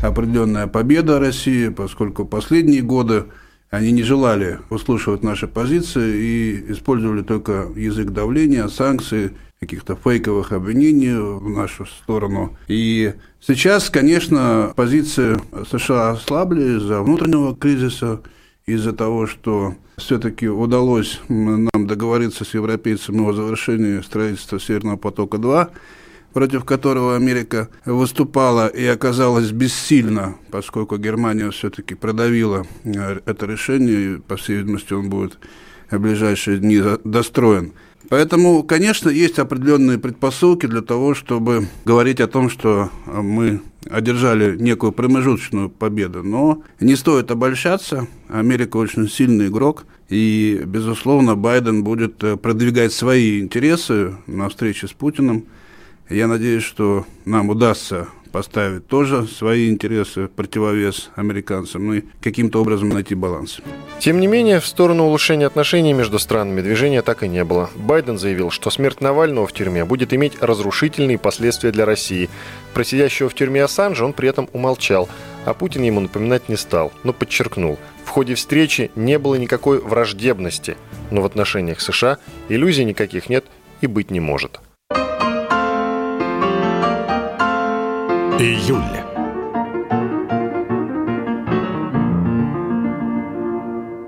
определенная 0.04 0.68
победа 0.68 1.20
России, 1.20 1.70
поскольку 1.70 2.26
последние 2.26 2.84
годы 2.84 3.24
они 3.72 3.92
не 3.92 4.04
желали 4.04 4.60
услышивать 4.70 5.24
наши 5.24 5.48
позиции 5.48 6.16
и 6.16 6.72
использовали 6.74 7.24
только 7.24 7.70
язык 7.76 8.12
давления, 8.12 8.68
санкции, 8.68 9.32
каких-то 9.66 9.96
фейковых 9.96 10.52
обвинений 10.52 11.16
в 11.16 11.50
нашу 11.50 11.86
сторону. 11.86 12.58
И 12.68 13.14
сейчас, 13.42 13.90
конечно, 13.90 14.74
позиции 14.76 15.38
США 15.70 16.12
ослабли 16.12 16.78
из-за 16.78 17.02
внутреннего 17.02 17.56
кризиса, 17.56 18.22
из-за 18.66 18.94
того, 18.94 19.28
что 19.28 19.76
все-таки 19.98 20.48
удалось 20.48 21.20
нам 21.30 21.88
договориться 21.88 22.46
с 22.46 22.54
европейцами 22.54 23.28
о 23.28 23.34
завершении 23.34 24.02
строительства 24.02 24.60
Северного 24.60 24.98
потока-2, 24.98 25.70
против 26.34 26.66
которого 26.66 27.16
Америка 27.16 27.70
выступала 27.86 28.68
и 28.68 28.86
оказалась 28.86 29.52
бессильна, 29.52 30.36
поскольку 30.52 30.98
Германия 30.98 31.50
все-таки 31.52 31.96
продавила 31.96 32.66
э, 32.84 33.20
это 33.26 33.46
решение, 33.46 34.16
и, 34.16 34.18
по 34.18 34.36
всей 34.36 34.58
видимости, 34.58 34.94
он 34.94 35.10
будет 35.10 35.38
в 35.90 35.98
ближайшие 35.98 36.58
дни 36.58 36.82
достроен. 37.04 37.74
Поэтому, 38.10 38.64
конечно, 38.64 39.10
есть 39.10 39.40
определенные 39.40 39.98
предпосылки 39.98 40.66
для 40.66 40.82
того, 40.82 41.16
чтобы 41.16 41.68
говорить 41.86 42.20
о 42.20 42.28
том, 42.28 42.50
что 42.50 42.90
мы 43.06 43.62
одержали 43.90 44.58
некую 44.58 44.92
промежуточную 44.92 45.70
победу. 45.70 46.24
Но 46.24 46.64
не 46.80 46.96
стоит 46.96 47.32
обольщаться. 47.32 48.08
Америка 48.28 48.78
очень 48.78 49.10
сильный 49.10 49.48
игрок. 49.48 49.86
И, 50.10 50.62
безусловно, 50.66 51.36
Байден 51.36 51.84
будет 51.84 52.24
э, 52.24 52.38
продвигать 52.38 52.94
свои 52.94 53.40
интересы 53.40 54.16
на 54.28 54.50
встрече 54.50 54.88
с 54.88 54.94
Путиным. 54.94 55.46
Я 56.10 56.28
надеюсь, 56.28 56.64
что 56.64 57.08
нам 57.26 57.50
удастся 57.50 58.08
поставить 58.36 58.86
тоже 58.88 59.26
свои 59.28 59.70
интересы 59.70 60.28
противовес 60.28 61.10
американцам, 61.16 61.88
ну 61.88 61.94
и 61.94 62.04
каким-то 62.22 62.60
образом 62.62 62.90
найти 62.90 63.16
баланс. 63.16 63.62
Тем 64.00 64.20
не 64.20 64.28
менее, 64.28 64.60
в 64.60 64.66
сторону 64.66 65.06
улучшения 65.06 65.46
отношений 65.46 65.94
между 65.94 66.20
странами 66.20 66.60
движения 66.60 67.02
так 67.02 67.24
и 67.24 67.30
не 67.30 67.46
было. 67.46 67.70
Байден 67.78 68.18
заявил, 68.18 68.52
что 68.52 68.70
смерть 68.72 69.00
Навального 69.00 69.48
в 69.48 69.54
тюрьме 69.54 69.86
будет 69.86 70.14
иметь 70.14 70.34
разрушительные 70.42 71.18
последствия 71.18 71.72
для 71.72 71.86
России. 71.86 72.30
Про 72.74 72.84
сидящего 72.84 73.30
в 73.30 73.36
тюрьме 73.36 73.64
Ассанжа 73.64 74.04
он 74.04 74.12
при 74.12 74.28
этом 74.28 74.50
умолчал, 74.52 75.08
а 75.46 75.54
Путин 75.54 75.84
ему 75.84 76.02
напоминать 76.02 76.50
не 76.50 76.58
стал, 76.58 76.92
но 77.06 77.14
подчеркнул, 77.14 77.80
в 78.04 78.10
ходе 78.10 78.36
встречи 78.36 78.92
не 78.96 79.18
было 79.18 79.36
никакой 79.36 79.80
враждебности, 79.80 80.76
но 81.10 81.22
в 81.22 81.26
отношениях 81.26 81.80
США 81.80 82.18
иллюзий 82.50 82.84
никаких 82.84 83.30
нет 83.30 83.46
и 83.80 83.88
быть 83.88 84.12
не 84.12 84.20
может. 84.20 84.60
Июль. 88.40 89.05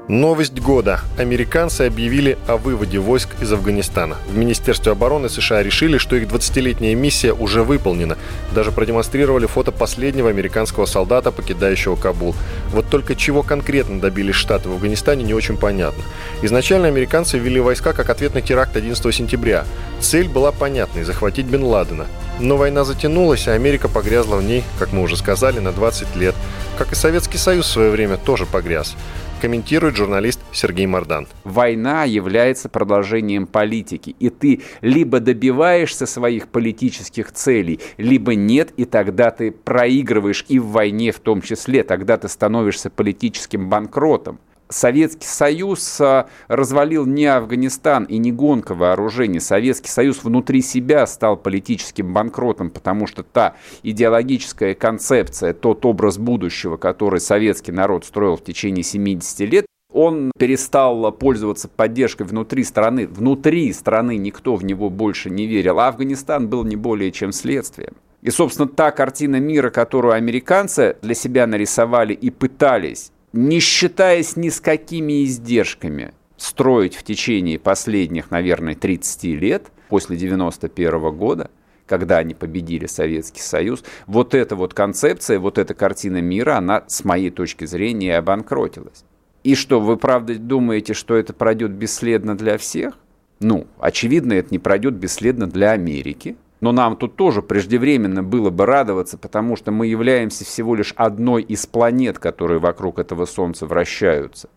Новость 0.07 0.57
года. 0.61 1.01
Американцы 1.17 1.81
объявили 1.81 2.37
о 2.47 2.55
выводе 2.55 2.97
войск 2.97 3.27
из 3.41 3.51
Афганистана. 3.51 4.15
В 4.29 4.37
Министерстве 4.37 4.93
обороны 4.93 5.27
США 5.27 5.61
решили, 5.61 5.97
что 5.97 6.15
их 6.15 6.29
20-летняя 6.29 6.95
миссия 6.95 7.33
уже 7.33 7.61
выполнена. 7.61 8.17
Даже 8.55 8.71
продемонстрировали 8.71 9.47
фото 9.47 9.73
последнего 9.73 10.29
американского 10.29 10.85
солдата, 10.85 11.33
покидающего 11.33 11.97
Кабул. 11.97 12.35
Вот 12.71 12.89
только 12.89 13.17
чего 13.17 13.43
конкретно 13.43 13.99
добились 13.99 14.35
Штаты 14.35 14.69
в 14.69 14.73
Афганистане, 14.73 15.25
не 15.25 15.33
очень 15.33 15.57
понятно. 15.57 16.01
Изначально 16.41 16.87
американцы 16.87 17.37
ввели 17.37 17.59
войска 17.59 17.91
как 17.91 18.09
ответ 18.09 18.33
на 18.33 18.41
теракт 18.41 18.77
11 18.77 19.13
сентября. 19.13 19.65
Цель 19.99 20.29
была 20.29 20.53
понятной– 20.53 21.03
захватить 21.03 21.47
Бен 21.47 21.63
Ладена. 21.63 22.07
Но 22.39 22.55
война 22.55 22.85
затянулась, 22.85 23.47
а 23.49 23.53
Америка 23.53 23.89
погрязла 23.89 24.37
в 24.37 24.43
ней, 24.43 24.63
как 24.79 24.93
мы 24.93 25.01
уже 25.01 25.17
сказали, 25.17 25.59
на 25.59 25.73
20 25.73 26.15
лет. 26.15 26.35
Как 26.77 26.91
и 26.91 26.95
Советский 26.95 27.39
Союз 27.39 27.65
в 27.65 27.71
свое 27.71 27.89
время 27.89 28.17
тоже 28.17 28.45
погряз 28.45 28.95
комментирует 29.41 29.95
журналист 29.95 30.39
Сергей 30.51 30.85
Мордан. 30.87 31.27
Война 31.43 32.03
является 32.05 32.69
продолжением 32.69 33.45
политики, 33.47 34.15
и 34.19 34.29
ты 34.29 34.61
либо 34.81 35.19
добиваешься 35.19 36.05
своих 36.05 36.47
политических 36.47 37.31
целей, 37.31 37.79
либо 37.97 38.35
нет, 38.35 38.71
и 38.77 38.85
тогда 38.85 39.31
ты 39.31 39.51
проигрываешь 39.51 40.45
и 40.47 40.59
в 40.59 40.67
войне 40.67 41.11
в 41.11 41.19
том 41.19 41.41
числе, 41.41 41.83
тогда 41.83 42.17
ты 42.17 42.27
становишься 42.27 42.89
политическим 42.89 43.69
банкротом. 43.69 44.39
Советский 44.69 45.27
Союз 45.27 45.99
а, 46.01 46.27
развалил 46.47 47.05
не 47.05 47.25
Афганистан 47.25 48.03
и 48.03 48.17
не 48.17 48.31
гонка 48.31 48.75
вооружений. 48.75 49.39
Советский 49.39 49.89
Союз 49.89 50.23
внутри 50.23 50.61
себя 50.61 51.07
стал 51.07 51.37
политическим 51.37 52.13
банкротом, 52.13 52.69
потому 52.69 53.07
что 53.07 53.23
та 53.23 53.55
идеологическая 53.83 54.73
концепция, 54.73 55.53
тот 55.53 55.85
образ 55.85 56.17
будущего, 56.17 56.77
который 56.77 57.19
советский 57.19 57.71
народ 57.71 58.05
строил 58.05 58.35
в 58.35 58.43
течение 58.43 58.83
70 58.83 59.39
лет, 59.41 59.65
он 59.93 60.31
перестал 60.37 61.11
пользоваться 61.13 61.69
поддержкой 61.69 62.23
внутри 62.23 62.63
страны. 62.63 63.07
Внутри 63.07 63.71
страны 63.71 64.17
никто 64.17 64.55
в 64.55 64.65
него 64.65 64.89
больше 64.89 65.29
не 65.29 65.47
верил. 65.47 65.79
А 65.79 65.87
Афганистан 65.87 66.49
был 66.49 66.65
не 66.65 66.75
более 66.75 67.11
чем 67.11 67.31
следствием. 67.31 67.93
И, 68.21 68.29
собственно, 68.29 68.67
та 68.67 68.91
картина 68.91 69.39
мира, 69.39 69.69
которую 69.69 70.13
американцы 70.13 70.97
для 71.01 71.13
себя 71.15 71.47
нарисовали 71.47 72.13
и 72.13 72.29
пытались 72.29 73.11
не 73.33 73.59
считаясь 73.59 74.35
ни 74.35 74.49
с 74.49 74.59
какими 74.59 75.23
издержками, 75.25 76.13
строить 76.37 76.95
в 76.95 77.03
течение 77.03 77.59
последних, 77.59 78.31
наверное, 78.31 78.75
30 78.75 79.23
лет, 79.23 79.67
после 79.89 80.17
91 80.17 81.15
года, 81.15 81.49
когда 81.85 82.17
они 82.17 82.33
победили 82.33 82.85
Советский 82.85 83.41
Союз, 83.41 83.83
вот 84.05 84.33
эта 84.33 84.55
вот 84.55 84.73
концепция, 84.73 85.39
вот 85.39 85.57
эта 85.57 85.73
картина 85.73 86.21
мира, 86.21 86.57
она, 86.57 86.83
с 86.87 87.03
моей 87.03 87.29
точки 87.29 87.65
зрения, 87.65 88.17
обанкротилась. 88.17 89.03
И 89.43 89.55
что, 89.55 89.79
вы 89.79 89.97
правда 89.97 90.35
думаете, 90.35 90.93
что 90.93 91.15
это 91.15 91.33
пройдет 91.33 91.71
бесследно 91.71 92.37
для 92.37 92.57
всех? 92.57 92.97
Ну, 93.39 93.67
очевидно, 93.79 94.33
это 94.33 94.49
не 94.51 94.59
пройдет 94.59 94.95
бесследно 94.95 95.47
для 95.47 95.71
Америки, 95.71 96.35
но 96.59 96.71
нам 96.71 96.95
тут 96.95 97.15
тоже 97.15 97.41
преждевременно 97.41 98.23
было 98.23 98.49
бы 98.49 98.65
радоваться, 98.65 99.17
потому 99.17 99.55
что 99.55 99.71
мы 99.71 99.87
являемся 99.87 100.45
всего 100.45 100.75
лишь 100.75 100.93
одной 100.95 101.43
из 101.43 101.65
планет, 101.65 102.19
которые 102.19 102.59
вокруг 102.59 102.99
этого 102.99 103.25
Солнца 103.25 103.65
вращаются. 103.65 104.49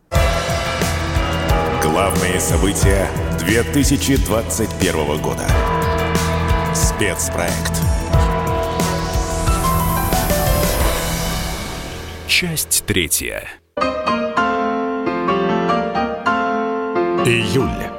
Главные 1.82 2.38
события 2.40 3.08
2021 3.40 5.20
года. 5.22 5.46
Спецпроект. 6.74 7.72
Часть 12.26 12.84
третья. 12.86 13.44
Июль. 17.26 17.89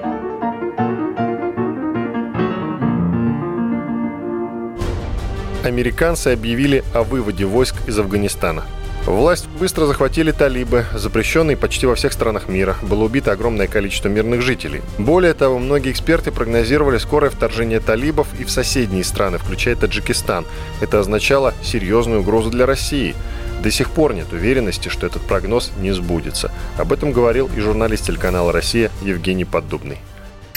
Американцы 5.63 6.29
объявили 6.29 6.83
о 6.93 7.03
выводе 7.03 7.45
войск 7.45 7.75
из 7.87 7.97
Афганистана. 7.99 8.63
Власть 9.05 9.47
быстро 9.59 9.87
захватили 9.87 10.31
талибы, 10.31 10.85
запрещенные 10.93 11.57
почти 11.57 11.87
во 11.87 11.95
всех 11.95 12.13
странах 12.13 12.47
мира. 12.47 12.75
Было 12.83 13.05
убито 13.05 13.31
огромное 13.31 13.65
количество 13.65 14.09
мирных 14.09 14.41
жителей. 14.41 14.81
Более 14.99 15.33
того, 15.33 15.57
многие 15.57 15.91
эксперты 15.91 16.31
прогнозировали 16.31 16.99
скорое 16.99 17.31
вторжение 17.31 17.79
талибов 17.79 18.27
и 18.39 18.43
в 18.43 18.51
соседние 18.51 19.03
страны, 19.03 19.39
включая 19.39 19.75
Таджикистан. 19.75 20.45
Это 20.81 20.99
означало 20.99 21.55
серьезную 21.63 22.21
угрозу 22.21 22.51
для 22.51 22.67
России. 22.67 23.15
До 23.63 23.71
сих 23.71 23.89
пор 23.89 24.13
нет 24.13 24.31
уверенности, 24.33 24.89
что 24.89 25.07
этот 25.07 25.23
прогноз 25.23 25.71
не 25.79 25.91
сбудется. 25.91 26.51
Об 26.77 26.93
этом 26.93 27.11
говорил 27.11 27.49
и 27.55 27.59
журналист 27.59 28.05
телеканала 28.05 28.51
«Россия» 28.51 28.91
Евгений 29.01 29.45
Поддубный. 29.45 29.97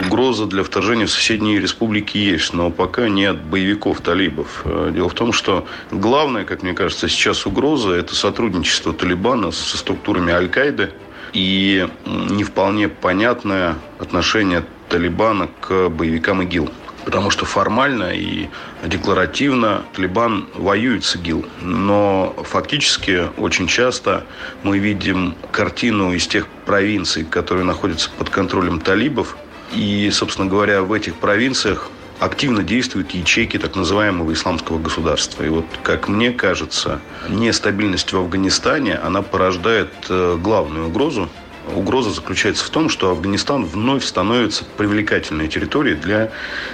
Угроза 0.00 0.46
для 0.46 0.64
вторжения 0.64 1.06
в 1.06 1.10
соседние 1.10 1.60
республики 1.60 2.18
есть, 2.18 2.52
но 2.52 2.70
пока 2.70 3.08
не 3.08 3.26
от 3.26 3.40
боевиков 3.40 4.00
талибов. 4.00 4.62
Э, 4.64 4.90
дело 4.92 5.08
в 5.08 5.14
том, 5.14 5.32
что 5.32 5.68
главная, 5.92 6.44
как 6.44 6.62
мне 6.62 6.72
кажется, 6.72 7.08
сейчас 7.08 7.46
угроза– 7.46 7.90
это 7.92 8.14
сотрудничество 8.16 8.92
Талибана 8.92 9.52
со 9.52 9.76
структурами 9.78 10.32
Аль-Каиды 10.32 10.90
и 11.32 11.88
не 12.06 12.42
вполне 12.42 12.88
понятное 12.88 13.76
отношение 14.00 14.64
Талибана 14.88 15.48
к 15.60 15.88
боевикам 15.90 16.42
ИГИЛ. 16.42 16.70
Потому 17.04 17.30
что 17.30 17.44
формально 17.44 18.14
и 18.14 18.48
декларативно 18.84 19.82
Талибан 19.94 20.48
воюет 20.54 21.04
с 21.04 21.14
ИГИЛ. 21.14 21.44
Но 21.60 22.34
фактически 22.44 23.28
очень 23.36 23.68
часто 23.68 24.24
мы 24.64 24.78
видим 24.78 25.36
картину 25.52 26.12
из 26.14 26.26
тех 26.26 26.48
провинций, 26.66 27.24
которые 27.24 27.64
находятся 27.64 28.10
под 28.10 28.30
контролем 28.30 28.80
талибов, 28.80 29.36
и, 29.72 30.10
собственно 30.12 30.48
говоря, 30.48 30.82
в 30.82 30.92
этих 30.92 31.16
провинциях 31.16 31.90
активно 32.18 32.62
действуют 32.62 33.10
ячейки 33.12 33.58
так 33.58 33.76
называемого 33.76 34.32
исламского 34.32 34.78
государства. 34.78 35.42
И 35.42 35.48
вот, 35.48 35.66
как 35.82 36.08
мне 36.08 36.30
кажется, 36.30 37.00
нестабильность 37.28 38.12
в 38.12 38.16
Афганистане, 38.16 38.94
она 38.96 39.22
порождает 39.22 39.90
э, 40.08 40.38
главную 40.40 40.88
угрозу. 40.88 41.28
Угроза 41.74 42.10
заключается 42.10 42.64
в 42.64 42.70
том, 42.70 42.88
что 42.88 43.10
Афганистан 43.10 43.64
вновь 43.64 44.04
становится 44.04 44.64
привлекательной 44.76 45.48
территорией 45.48 45.96
для 45.96 46.30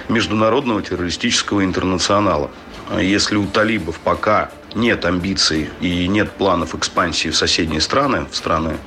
международного 0.09 0.81
террористического 0.81 1.63
интернационала. 1.63 2.51
Если 2.99 3.37
у 3.37 3.45
талибов 3.45 3.99
пока 3.99 4.51
нет 4.75 5.05
амбиций 5.05 5.69
и 5.79 6.07
нет 6.07 6.31
планов 6.31 6.75
экспансии 6.75 7.29
в 7.29 7.37
соседние 7.37 7.79
страны, 7.79 8.25
в 8.29 8.35
страны 8.35 8.77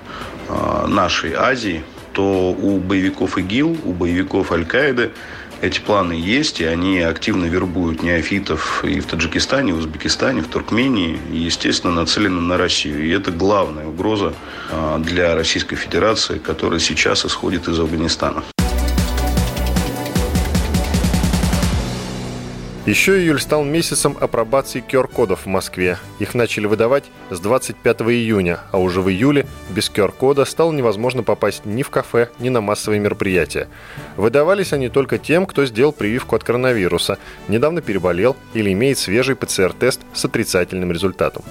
э, 0.49 0.87
нашей 0.87 1.33
Азии, 1.35 1.83
то 2.15 2.53
у 2.53 2.79
боевиков 2.79 3.37
ИГИЛ, 3.37 3.77
у 3.85 3.93
боевиков 3.93 4.53
Аль-Каиды 4.53 5.11
эти 5.61 5.81
планы 5.81 6.13
есть, 6.13 6.61
и 6.61 6.65
они 6.65 7.01
активно 7.01 7.47
вербуют 7.47 8.03
неофитов 8.03 8.85
и 8.85 9.01
в 9.01 9.07
Таджикистане, 9.07 9.71
и 9.71 9.73
в 9.73 9.79
Узбекистане, 9.79 10.43
в 10.43 10.49
Туркмении, 10.49 11.19
и, 11.33 11.39
естественно, 11.39 11.93
нацелены 11.93 12.41
на 12.41 12.57
Россию. 12.57 13.05
И 13.07 13.11
это 13.11 13.31
главная 13.31 13.87
угроза 13.87 14.35
а, 14.71 14.99
для 14.99 15.35
Российской 15.35 15.77
Федерации, 15.77 16.39
которая 16.39 16.81
сейчас 16.81 17.25
исходит 17.25 17.69
из 17.69 17.79
Афганистана. 17.79 18.43
Еще 22.87 23.19
июль 23.19 23.41
стал 23.41 23.65
месяцем 23.65 24.15
апробации 24.21 24.85
QR-кодов 24.87 25.45
в 25.45 25.47
Москве. 25.47 25.97
Их 26.19 26.35
начали 26.35 26.67
выдавать 26.67 27.05
с 27.31 27.41
25 27.41 28.03
июня, 28.03 28.61
а 28.73 28.79
уже 28.79 29.01
в 29.01 29.09
июле 29.09 29.47
без 29.71 29.91
QR-кода 29.91 30.45
стало 30.45 30.71
невозможно 30.71 31.23
попасть 31.23 31.65
ни 31.65 31.83
в 31.83 31.89
кафе, 31.89 32.29
ни 32.41 32.51
на 32.51 32.61
массовые 32.61 33.01
мероприятия. 33.01 33.69
Выдавались 34.19 34.75
они 34.75 34.91
только 34.91 35.17
тем, 35.17 35.47
кто 35.47 35.65
сделал 35.65 35.93
прививку 35.93 36.37
от 36.37 36.45
коронавируса, 36.45 37.17
недавно 37.49 37.81
переболел 37.81 38.37
или 38.53 38.71
имеет 38.75 38.99
свежий 38.99 39.35
ПЦР-тест 39.35 40.03
с 40.13 40.27
отрицательным 40.27 40.93
результатом. 40.93 41.43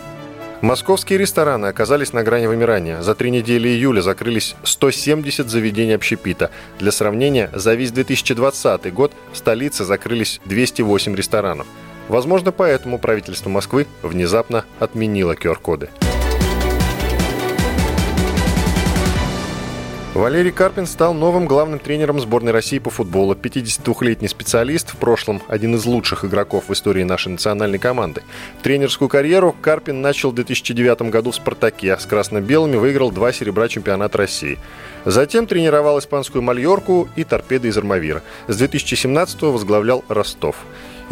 Московские 0.63 1.19
рестораны 1.19 1.65
оказались 1.65 2.13
на 2.13 2.23
грани 2.23 2.47
вымирания. 2.47 3.01
За 3.01 3.15
три 3.15 3.31
недели 3.31 3.67
июля 3.67 3.99
закрылись 3.99 4.55
170 4.63 5.49
заведений 5.49 5.91
общепита. 5.91 6.51
Для 6.79 6.93
сравнения, 6.93 7.49
за 7.51 7.73
весь 7.73 7.91
2020 7.91 8.93
год 8.93 9.11
в 9.33 9.37
столице 9.37 9.83
закрылись 9.83 10.39
208 10.45 11.15
ресторанов. 11.15 11.67
Возможно, 12.07 12.53
поэтому 12.53 12.97
правительство 12.97 13.49
Москвы 13.49 13.87
внезапно 14.03 14.63
отменило 14.79 15.33
QR-коды. 15.33 15.89
Валерий 20.13 20.51
Карпин 20.51 20.85
стал 20.85 21.15
новым 21.15 21.47
главным 21.47 21.79
тренером 21.79 22.19
сборной 22.19 22.51
России 22.51 22.77
по 22.77 22.91
футболу. 22.91 23.33
52-летний 23.33 24.27
специалист, 24.27 24.93
в 24.93 24.97
прошлом 24.97 25.41
один 25.47 25.73
из 25.73 25.85
лучших 25.85 26.23
игроков 26.23 26.65
в 26.67 26.73
истории 26.73 27.01
нашей 27.01 27.29
национальной 27.29 27.79
команды. 27.79 28.21
Тренерскую 28.61 29.09
карьеру 29.09 29.55
Карпин 29.59 30.01
начал 30.01 30.29
в 30.29 30.35
2009 30.35 31.09
году 31.09 31.31
в 31.31 31.35
«Спартаке». 31.35 31.97
С 31.97 32.05
красно-белыми 32.05 32.75
выиграл 32.75 33.09
два 33.09 33.33
серебра 33.33 33.67
чемпионата 33.67 34.19
России. 34.19 34.59
Затем 35.03 35.47
тренировал 35.47 35.97
испанскую 35.97 36.43
«Мальорку» 36.43 37.09
и 37.15 37.23
«Торпеды» 37.23 37.69
из 37.69 37.77
Армавира. 37.79 38.21
С 38.47 38.55
2017 38.55 39.41
возглавлял 39.41 40.05
«Ростов». 40.09 40.57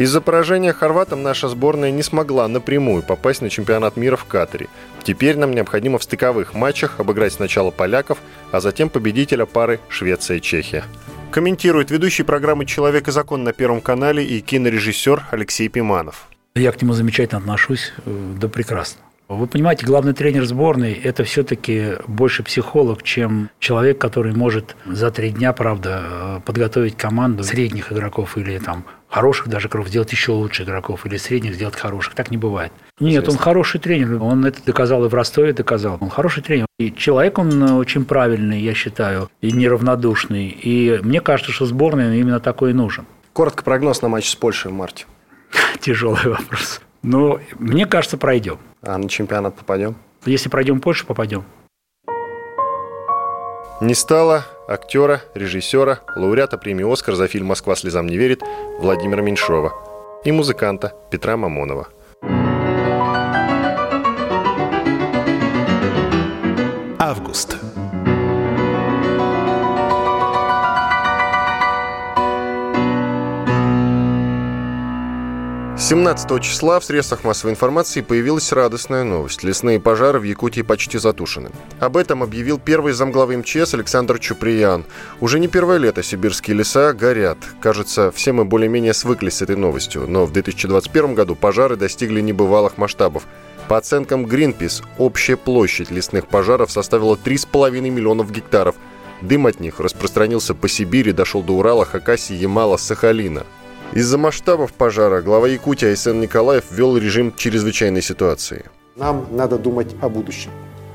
Из-за 0.01 0.19
поражения 0.19 0.73
хорватам 0.73 1.21
наша 1.21 1.47
сборная 1.47 1.91
не 1.91 2.01
смогла 2.01 2.47
напрямую 2.47 3.03
попасть 3.03 3.43
на 3.43 3.51
чемпионат 3.51 3.97
мира 3.97 4.15
в 4.15 4.25
Катаре. 4.25 4.67
Теперь 5.03 5.37
нам 5.37 5.51
необходимо 5.51 5.99
в 5.99 6.03
стыковых 6.03 6.55
матчах 6.55 6.99
обыграть 6.99 7.33
сначала 7.33 7.69
поляков, 7.69 8.17
а 8.51 8.61
затем 8.61 8.89
победителя 8.89 9.45
пары 9.45 9.79
Швеция-Чехия. 9.89 10.85
Комментирует 11.29 11.91
ведущий 11.91 12.23
программы 12.23 12.65
«Человек 12.65 13.09
и 13.09 13.11
закон» 13.11 13.43
на 13.43 13.53
Первом 13.53 13.79
канале 13.79 14.25
и 14.25 14.41
кинорежиссер 14.41 15.25
Алексей 15.29 15.67
Пиманов. 15.67 16.27
Я 16.55 16.71
к 16.71 16.81
нему 16.81 16.93
замечательно 16.93 17.37
отношусь, 17.37 17.93
э, 18.03 18.33
да 18.41 18.47
прекрасно. 18.47 19.03
Вы 19.33 19.47
понимаете, 19.47 19.85
главный 19.85 20.13
тренер 20.13 20.45
сборной– 20.45 20.91
это 21.03 21.23
все-таки 21.23 21.93
больше 22.05 22.43
психолог, 22.43 23.01
чем 23.01 23.49
человек, 23.59 23.97
который 23.97 24.33
может 24.33 24.75
за 24.85 25.09
три 25.09 25.29
дня, 25.29 25.53
правда, 25.53 26.03
э, 26.03 26.39
подготовить 26.43 26.97
команду 26.97 27.41
средних 27.41 27.93
игроков 27.93 28.37
или 28.37 28.57
там 28.57 28.83
хороших 29.07 29.47
даже 29.47 29.69
игроков, 29.69 29.87
сделать 29.87 30.11
еще 30.11 30.33
лучше 30.33 30.63
игроков, 30.63 31.05
или 31.05 31.15
средних 31.15 31.55
сделать 31.55 31.77
хороших. 31.77 32.13
Так 32.13 32.29
не 32.29 32.35
бывает. 32.35 32.73
Нет, 32.99 33.29
он 33.29 33.37
хороший 33.37 33.79
тренер. 33.79 34.21
Он 34.21 34.45
это 34.45 34.61
доказал 34.65 35.05
и 35.05 35.07
в 35.07 35.13
Ростове 35.13 35.53
доказал. 35.53 35.97
Он 36.01 36.09
хороший 36.09 36.43
тренер. 36.43 36.65
И 36.77 36.91
человек 36.93 37.39
он 37.39 37.63
э, 37.63 37.73
очень 37.73 38.03
правильный, 38.03 38.59
я 38.59 38.73
считаю, 38.73 39.29
и 39.39 39.53
неравнодушный. 39.53 40.47
И 40.49 40.99
мне 41.03 41.21
кажется, 41.21 41.53
что 41.53 41.65
сборная 41.65 42.15
именно 42.15 42.41
такой 42.41 42.71
и 42.71 42.73
нужен. 42.73 43.05
Коротко 43.31 43.63
прогноз 43.63 44.01
на 44.01 44.09
матч 44.09 44.29
с 44.29 44.35
Польшей 44.35 44.71
в 44.71 44.73
марте. 44.73 45.05
Тяжелый 45.79 46.27
вопрос. 46.27 46.81
Но 47.03 47.39
мне 47.57 47.85
кажется, 47.85 48.17
пройдем. 48.17 48.59
А 48.81 48.97
на 48.97 49.09
чемпионат 49.09 49.55
попадем? 49.55 49.95
Если 50.25 50.49
пройдем 50.49 50.79
Польшу, 50.79 51.05
попадем. 51.05 51.43
Не 53.81 53.95
стало 53.95 54.45
актера, 54.67 55.21
режиссера, 55.33 56.01
лауреата 56.15 56.57
премии 56.59 56.91
«Оскар» 56.91 57.15
за 57.15 57.27
фильм 57.27 57.47
«Москва 57.47 57.75
слезам 57.75 58.05
не 58.05 58.15
верит» 58.15 58.43
Владимира 58.79 59.23
Меньшова 59.23 59.73
и 60.23 60.31
музыканта 60.31 60.93
Петра 61.09 61.35
Мамонова. 61.35 61.87
Август. 66.99 67.57
17 75.91 76.41
числа 76.41 76.79
в 76.79 76.85
средствах 76.85 77.25
массовой 77.25 77.51
информации 77.51 77.99
появилась 77.99 78.53
радостная 78.53 79.03
новость. 79.03 79.43
Лесные 79.43 79.77
пожары 79.77 80.19
в 80.19 80.23
Якутии 80.23 80.61
почти 80.61 80.97
затушены. 80.97 81.49
Об 81.81 81.97
этом 81.97 82.23
объявил 82.23 82.59
первый 82.59 82.93
замглавы 82.93 83.35
МЧС 83.35 83.73
Александр 83.73 84.17
Чуприян. 84.17 84.85
Уже 85.19 85.37
не 85.37 85.49
первое 85.49 85.79
лето 85.79 86.01
сибирские 86.01 86.55
леса 86.55 86.93
горят. 86.93 87.39
Кажется, 87.59 88.09
все 88.13 88.31
мы 88.31 88.45
более-менее 88.45 88.93
свыклись 88.93 89.33
с 89.33 89.41
этой 89.41 89.57
новостью. 89.57 90.05
Но 90.07 90.25
в 90.25 90.31
2021 90.31 91.13
году 91.13 91.35
пожары 91.35 91.75
достигли 91.75 92.21
небывалых 92.21 92.77
масштабов. 92.77 93.23
По 93.67 93.75
оценкам 93.75 94.25
Greenpeace, 94.25 94.85
общая 94.97 95.35
площадь 95.35 95.91
лесных 95.91 96.27
пожаров 96.27 96.71
составила 96.71 97.17
3,5 97.17 97.81
миллионов 97.81 98.31
гектаров. 98.31 98.75
Дым 99.21 99.45
от 99.45 99.59
них 99.59 99.81
распространился 99.81 100.55
по 100.55 100.69
Сибири, 100.69 101.11
дошел 101.11 101.43
до 101.43 101.51
Урала, 101.51 101.83
Хакасии, 101.83 102.33
Ямала, 102.33 102.77
Сахалина. 102.77 103.45
Из-за 103.93 104.17
масштабов 104.17 104.71
пожара 104.71 105.21
глава 105.21 105.49
Якутии 105.49 105.89
Айсен 105.89 106.21
Николаев 106.21 106.63
ввел 106.71 106.95
режим 106.95 107.33
чрезвычайной 107.35 108.01
ситуации. 108.01 108.63
Нам 108.95 109.27
надо 109.31 109.57
думать 109.57 109.93
о 110.01 110.07
будущем. 110.07 110.51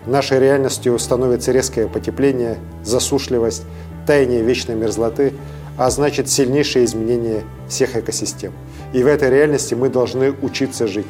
Нашей 0.06 0.40
реальностью 0.40 0.98
становится 0.98 1.52
резкое 1.52 1.88
потепление, 1.88 2.56
засушливость, 2.82 3.64
таяние 4.06 4.42
вечной 4.42 4.76
мерзлоты, 4.76 5.34
а 5.76 5.90
значит 5.90 6.30
сильнейшее 6.30 6.86
изменение 6.86 7.44
всех 7.68 7.96
экосистем. 7.96 8.54
И 8.94 9.02
в 9.02 9.06
этой 9.06 9.28
реальности 9.28 9.74
мы 9.74 9.90
должны 9.90 10.32
учиться 10.32 10.86
жить. 10.86 11.06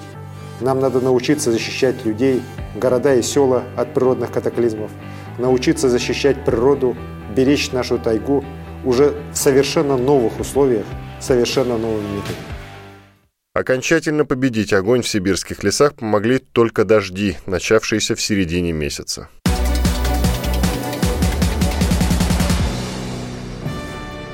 Нам 0.61 0.81
надо 0.81 1.01
научиться 1.01 1.53
защищать 1.53 2.05
людей, 2.05 2.43
города 2.75 3.15
и 3.15 3.23
села 3.23 3.63
от 3.77 3.95
природных 3.95 4.33
катаклизмов, 4.33 4.91
научиться 5.39 5.89
защищать 5.89 6.45
природу, 6.45 6.97
беречь 7.37 7.71
нашу 7.71 8.01
тайгу 8.01 8.45
уже 8.85 9.15
в 9.33 9.37
совершенно 9.37 9.97
новых 9.97 10.41
условиях, 10.41 10.87
совершенно 11.21 11.79
новыми 11.79 12.17
методами. 12.17 12.57
Окончательно 13.57 14.27
победить 14.27 14.75
огонь 14.75 15.01
в 15.01 15.09
сибирских 15.09 15.65
лесах 15.65 15.95
помогли 15.95 16.39
только 16.39 16.85
дожди, 16.85 17.39
начавшиеся 17.47 18.15
в 18.15 18.21
середине 18.21 18.73
месяца. 18.73 19.31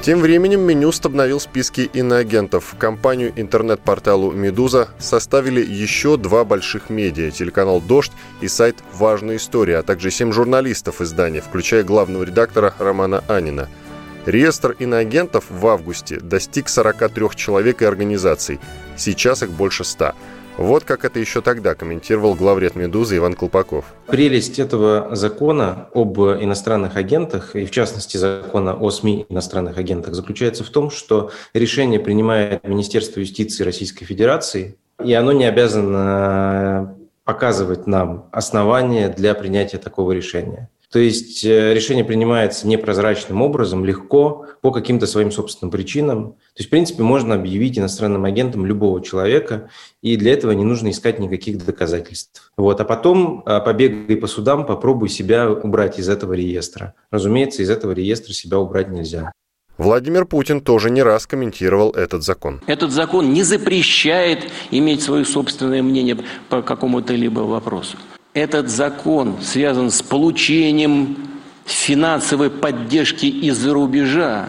Тем 0.03 0.19
временем 0.21 0.63
Минюст 0.63 1.07
обновил 1.07 1.39
списки 1.39 1.83
иноагентов. 1.93 2.75
Компанию 2.77 3.33
интернет-порталу 3.37 4.33
«Медуза» 4.33 4.89
составили 4.99 5.65
еще 5.65 6.17
два 6.17 6.45
больших 6.45 6.91
медиа– 6.91 7.31
телеканал 7.31 7.81
«Дождь» 7.81 8.11
и 8.41 8.49
сайт 8.49 8.75
«Важная 8.95 9.37
история», 9.37 9.79
а 9.79 9.85
также 9.85 10.11
семь 10.11 10.33
журналистов 10.33 11.01
издания, 11.01 11.41
включая 11.41 11.85
главного 11.85 12.25
редактора 12.25 12.75
Романа 12.81 13.23
Анина– 13.29 13.69
Реестр 14.27 14.77
иноагентов 14.79 15.47
в 15.51 15.67
августе 15.67 16.21
достиг 16.21 16.69
43 16.69 17.31
человек 17.35 17.83
и 17.83 17.85
организаций. 17.85 18.61
Сейчас 18.97 19.43
их 19.43 19.51
больше 19.51 19.83
100. 19.83 20.13
Вот 20.59 20.85
как 20.85 21.05
это 21.05 21.19
еще 21.19 21.41
тогда 21.41 21.75
комментировал 21.75 22.35
главред 22.35 22.77
«Медузы» 22.77 23.17
Иван 23.17 23.35
Колпаков. 23.35 23.87
Прелесть 24.07 24.61
этого 24.61 25.17
закона 25.17 25.89
об 25.93 26.21
иностранных 26.21 26.97
агентах, 26.97 27.57
и 27.57 27.65
в 27.65 27.73
частности 27.73 28.17
закона 28.17 28.75
о 28.75 28.91
СМИ 28.91 29.27
иностранных 29.29 29.79
агентах, 29.79 30.15
заключается 30.15 30.63
в 30.63 30.69
том, 30.69 30.91
что 30.91 31.33
решение 31.53 31.99
принимает 31.99 32.63
Министерство 32.65 33.19
юстиции 33.19 33.65
Российской 33.65 34.05
Федерации, 34.05 34.77
и 35.03 35.13
оно 35.15 35.33
не 35.33 35.47
обязано 35.47 36.97
показывать 37.25 37.87
нам 37.87 38.29
основания 38.31 39.09
для 39.09 39.35
принятия 39.35 39.79
такого 39.79 40.13
решения. 40.13 40.69
То 40.93 40.99
есть 40.99 41.43
э, 41.43 41.73
решение 41.73 42.05
принимается 42.05 42.69
непрозрачным 42.69 43.41
образом, 43.41 43.83
легко, 43.83 44.47
по 44.61 44.71
каким-то 44.71 45.07
своим 45.07 45.33
собственным 45.33 45.71
причинам. 45.71 46.33
То 46.33 46.59
есть, 46.59 46.69
в 46.69 46.71
принципе, 46.71 47.03
можно 47.03 47.35
объявить 47.35 47.79
иностранным 47.79 48.27
агентом 48.27 48.67
любого 48.67 49.03
человека, 49.03 49.71
и 50.03 50.17
для 50.19 50.35
этого 50.35 50.53
не 50.53 50.65
нужно 50.65 50.91
искать 50.91 51.19
никаких 51.19 51.65
доказательств. 51.65 52.53
Вот. 52.59 52.79
А 52.79 52.85
потом 52.85 53.43
э, 53.47 53.61
побегай 53.61 54.19
по 54.19 54.27
судам, 54.27 54.67
попробуй 54.67 55.09
себя 55.09 55.51
убрать 55.51 55.99
из 55.99 56.11
этого 56.11 56.35
реестра. 56.35 56.93
Разумеется, 57.11 57.63
из 57.63 57.71
этого 57.71 57.93
реестра 57.93 58.35
себя 58.35 58.59
убрать 58.59 58.91
нельзя. 58.91 59.33
Владимир 59.79 60.27
Путин 60.27 60.61
тоже 60.61 60.91
не 60.91 61.03
раз 61.03 61.27
комментировал 61.27 61.93
этот 61.93 62.23
закон. 62.23 62.61
Этот 62.67 62.91
закон 62.91 63.33
не 63.33 63.43
запрещает 63.45 64.41
иметь 64.71 65.01
свое 65.01 65.25
собственное 65.25 65.83
мнение 65.83 66.19
по 66.51 66.61
какому-то 66.61 67.15
либо 67.15 67.41
вопросу 67.41 67.97
этот 68.35 68.69
закон 68.69 69.39
связан 69.43 69.91
с 69.91 70.03
получением 70.03 71.17
финансовой 71.65 72.51
поддержки 72.51 73.27
из-за 73.27 73.73
рубежа. 73.73 74.49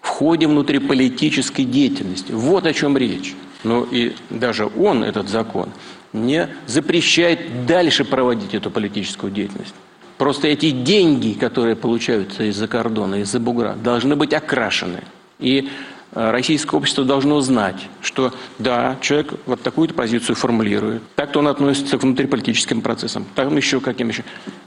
в 0.00 0.08
ходе 0.08 0.48
внутриполитической 0.48 1.64
деятельности. 1.64 2.32
Вот 2.32 2.66
о 2.66 2.72
чем 2.72 2.98
речь. 2.98 3.36
Ну 3.62 3.84
и 3.84 4.14
даже 4.30 4.66
он, 4.66 5.04
этот 5.04 5.28
закон, 5.28 5.68
не 6.12 6.48
запрещает 6.66 7.66
дальше 7.66 8.04
проводить 8.04 8.52
эту 8.52 8.70
политическую 8.70 9.32
деятельность. 9.32 9.74
Просто 10.18 10.48
эти 10.48 10.70
деньги, 10.70 11.32
которые 11.32 11.76
получаются 11.76 12.42
из-за 12.44 12.66
кордона, 12.66 13.22
из-за 13.22 13.38
бугра, 13.38 13.74
должны 13.74 14.16
быть 14.16 14.34
окрашены. 14.34 15.04
И 15.38 15.68
российское 16.12 16.76
общество 16.76 17.04
должно 17.04 17.40
знать, 17.40 17.88
что 18.00 18.32
да, 18.58 18.96
человек 19.00 19.34
вот 19.46 19.62
такую-то 19.62 19.94
позицию 19.94 20.36
формулирует, 20.36 21.02
так-то 21.16 21.40
он 21.40 21.48
относится 21.48 21.98
к 21.98 22.02
внутриполитическим 22.02 22.82
процессам, 22.82 23.26
там 23.34 23.56
еще 23.56 23.80
каким 23.80 24.08
еще. 24.08 24.24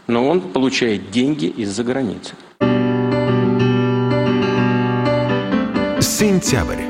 Но 0.08 0.28
он 0.28 0.42
получает 0.42 1.12
деньги 1.12 1.46
из-за 1.46 1.84
границы. 1.84 2.34
Сентябрь. 6.00 6.84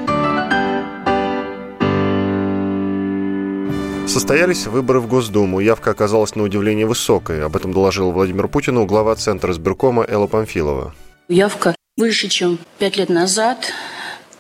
Состоялись 4.07 4.67
выборы 4.67 4.99
в 4.99 5.07
Госдуму. 5.07 5.59
Явка 5.59 5.91
оказалась 5.91 6.35
на 6.35 6.43
удивление 6.43 6.85
высокой. 6.85 7.43
Об 7.43 7.55
этом 7.55 7.73
доложил 7.73 8.11
Владимир 8.11 8.47
Путину 8.47 8.85
глава 8.85 9.15
Центра 9.15 9.51
избиркома 9.51 10.05
Элла 10.07 10.27
Памфилова. 10.27 10.93
Явка 11.27 11.75
выше, 11.97 12.27
чем 12.29 12.59
пять 12.77 12.97
лет 12.97 13.09
назад. 13.09 13.73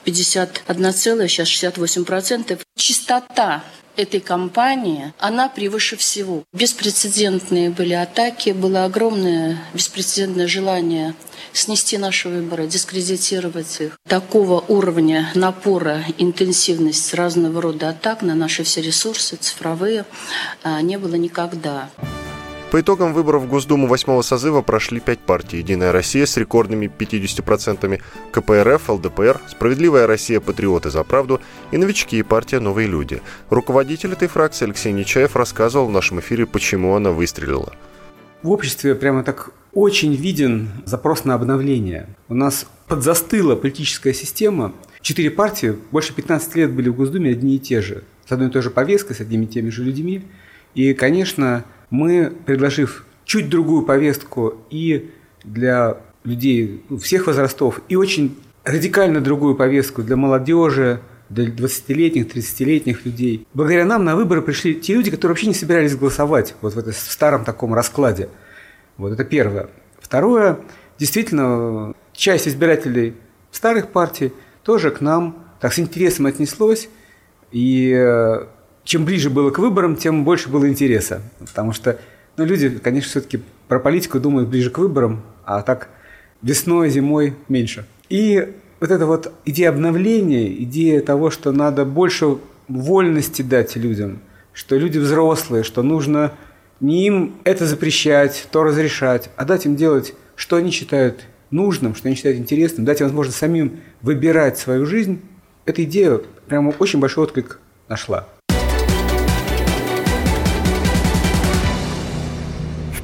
51, 0.05 1.27
сейчас 1.27 1.49
68%. 1.49 2.59
Частота 2.75 3.63
этой 3.95 4.19
кампании, 4.19 5.13
она 5.19 5.49
превыше 5.49 5.95
всего. 5.97 6.43
Беспрецедентные 6.53 7.69
были 7.69 7.93
атаки, 7.93 8.51
было 8.51 8.85
огромное 8.85 9.61
беспрецедентное 9.73 10.47
желание 10.47 11.15
снести 11.53 11.97
наши 11.97 12.27
выборы, 12.29 12.67
дискредитировать 12.67 13.79
их. 13.79 13.97
Такого 14.07 14.63
уровня 14.67 15.31
напора, 15.35 16.03
интенсивность 16.17 17.13
разного 17.13 17.61
рода 17.61 17.89
атак 17.89 18.21
на 18.21 18.35
наши 18.35 18.63
все 18.63 18.81
ресурсы 18.81 19.37
цифровые 19.37 20.05
а, 20.63 20.81
не 20.81 20.97
было 20.97 21.15
никогда. 21.15 21.89
По 22.75 22.81
итогам 22.81 23.13
выборов 23.13 23.43
в 23.43 23.47
Госдуму 23.47 23.87
восьмого 23.87 24.21
созыва 24.21 24.61
прошли 24.61 24.99
пять 24.99 25.19
партий. 25.19 25.59
«Единая 25.59 25.93
Россия» 25.93 26.25
с 26.25 26.35
рекордными 26.35 26.87
50%, 26.87 28.01
КПРФ, 28.33 28.89
ЛДПР, 28.89 29.39
«Справедливая 29.47 30.07
Россия», 30.07 30.41
«Патриоты 30.41 30.89
за 30.89 31.05
правду» 31.05 31.39
и 31.71 31.77
новички 31.77 32.21
партия 32.21 32.59
«Новые 32.59 32.89
люди». 32.89 33.21
Руководитель 33.49 34.11
этой 34.11 34.27
фракции 34.27 34.65
Алексей 34.65 34.91
Нечаев 34.91 35.37
рассказывал 35.37 35.87
в 35.87 35.91
нашем 35.91 36.19
эфире, 36.19 36.45
почему 36.45 36.95
она 36.95 37.11
выстрелила. 37.11 37.71
В 38.43 38.51
обществе 38.51 38.93
прямо 38.93 39.23
так 39.23 39.51
очень 39.71 40.13
виден 40.13 40.67
запрос 40.83 41.23
на 41.23 41.35
обновление. 41.35 42.09
У 42.27 42.33
нас 42.33 42.67
подзастыла 42.89 43.55
политическая 43.55 44.13
система. 44.13 44.73
Четыре 44.99 45.31
партии 45.31 45.77
больше 45.91 46.13
15 46.13 46.53
лет 46.55 46.73
были 46.73 46.89
в 46.89 46.95
Госдуме 46.97 47.31
одни 47.31 47.55
и 47.55 47.59
те 47.59 47.81
же. 47.81 48.03
С 48.27 48.33
одной 48.33 48.49
и 48.49 48.51
той 48.51 48.61
же 48.61 48.69
повесткой, 48.69 49.13
с 49.13 49.21
одними 49.21 49.45
и 49.45 49.47
теми 49.47 49.69
же 49.69 49.81
людьми. 49.81 50.25
И, 50.73 50.93
конечно, 50.93 51.63
мы, 51.89 52.31
предложив 52.45 53.05
чуть 53.25 53.49
другую 53.49 53.83
повестку 53.83 54.55
и 54.69 55.11
для 55.43 55.97
людей 56.23 56.83
всех 57.01 57.27
возрастов, 57.27 57.81
и 57.89 57.95
очень 57.95 58.37
радикально 58.63 59.21
другую 59.21 59.55
повестку 59.55 60.01
для 60.03 60.15
молодежи, 60.15 61.01
для 61.29 61.45
20-летних, 61.45 62.27
30-летних 62.27 63.05
людей. 63.05 63.47
Благодаря 63.53 63.85
нам 63.85 64.03
на 64.05 64.15
выборы 64.15 64.41
пришли 64.41 64.75
те 64.75 64.93
люди, 64.93 65.11
которые 65.11 65.33
вообще 65.33 65.47
не 65.47 65.53
собирались 65.53 65.95
голосовать 65.95 66.55
вот 66.61 66.73
в, 66.73 66.77
этом 66.77 66.93
старом 66.93 67.43
таком 67.43 67.73
раскладе. 67.73 68.29
Вот 68.97 69.11
это 69.11 69.23
первое. 69.23 69.69
Второе, 69.99 70.59
действительно, 70.99 71.93
часть 72.13 72.47
избирателей 72.47 73.15
старых 73.51 73.89
партий 73.89 74.33
тоже 74.63 74.91
к 74.91 75.01
нам 75.01 75.45
так 75.59 75.73
с 75.73 75.79
интересом 75.79 76.27
отнеслось. 76.27 76.89
И 77.51 77.91
э, 77.91 78.45
чем 78.85 79.03
ближе 79.03 79.29
было 79.29 79.51
к 79.51 79.59
выборам, 79.59 79.97
тем 79.97 80.23
больше 80.23 80.47
было 80.47 80.69
интереса. 80.69 81.21
Потому 81.39 81.73
что 81.73 81.99
ну, 82.37 82.45
люди, 82.45 82.69
конечно, 82.69 83.09
все-таки 83.09 83.41
про 83.67 83.79
политику 83.79 84.19
думают 84.19 84.47
ближе 84.47 84.69
к 84.69 84.77
выборам, 84.77 85.23
а 85.43 85.61
так 85.61 85.89
весной, 86.41 86.89
зимой 86.89 87.35
меньше. 87.49 87.85
И 88.09 88.53
вот 88.79 88.91
эта 88.91 89.05
вот 89.05 89.33
идея 89.45 89.69
обновления, 89.69 90.53
идея 90.63 91.01
того, 91.01 91.31
что 91.31 91.51
надо 91.51 91.83
больше 91.83 92.37
вольности 92.67 93.41
дать 93.41 93.75
людям, 93.75 94.19
что 94.53 94.77
люди 94.77 94.97
взрослые, 94.99 95.63
что 95.63 95.81
нужно 95.81 96.33
не 96.79 97.07
им 97.07 97.35
это 97.43 97.65
запрещать, 97.65 98.47
то 98.51 98.63
разрешать, 98.63 99.29
а 99.35 99.45
дать 99.45 99.65
им 99.65 99.75
делать, 99.75 100.13
что 100.35 100.57
они 100.57 100.71
считают 100.71 101.25
нужным, 101.49 101.95
что 101.95 102.07
они 102.07 102.15
считают 102.15 102.37
интересным, 102.37 102.85
дать 102.85 102.99
им 102.99 103.07
возможность 103.07 103.37
самим 103.37 103.79
выбирать 104.01 104.57
свою 104.57 104.85
жизнь, 104.85 105.21
эта 105.65 105.83
идея 105.83 106.21
прямо 106.47 106.73
очень 106.77 106.99
большой 106.99 107.23
отклик 107.23 107.59
нашла. 107.87 108.27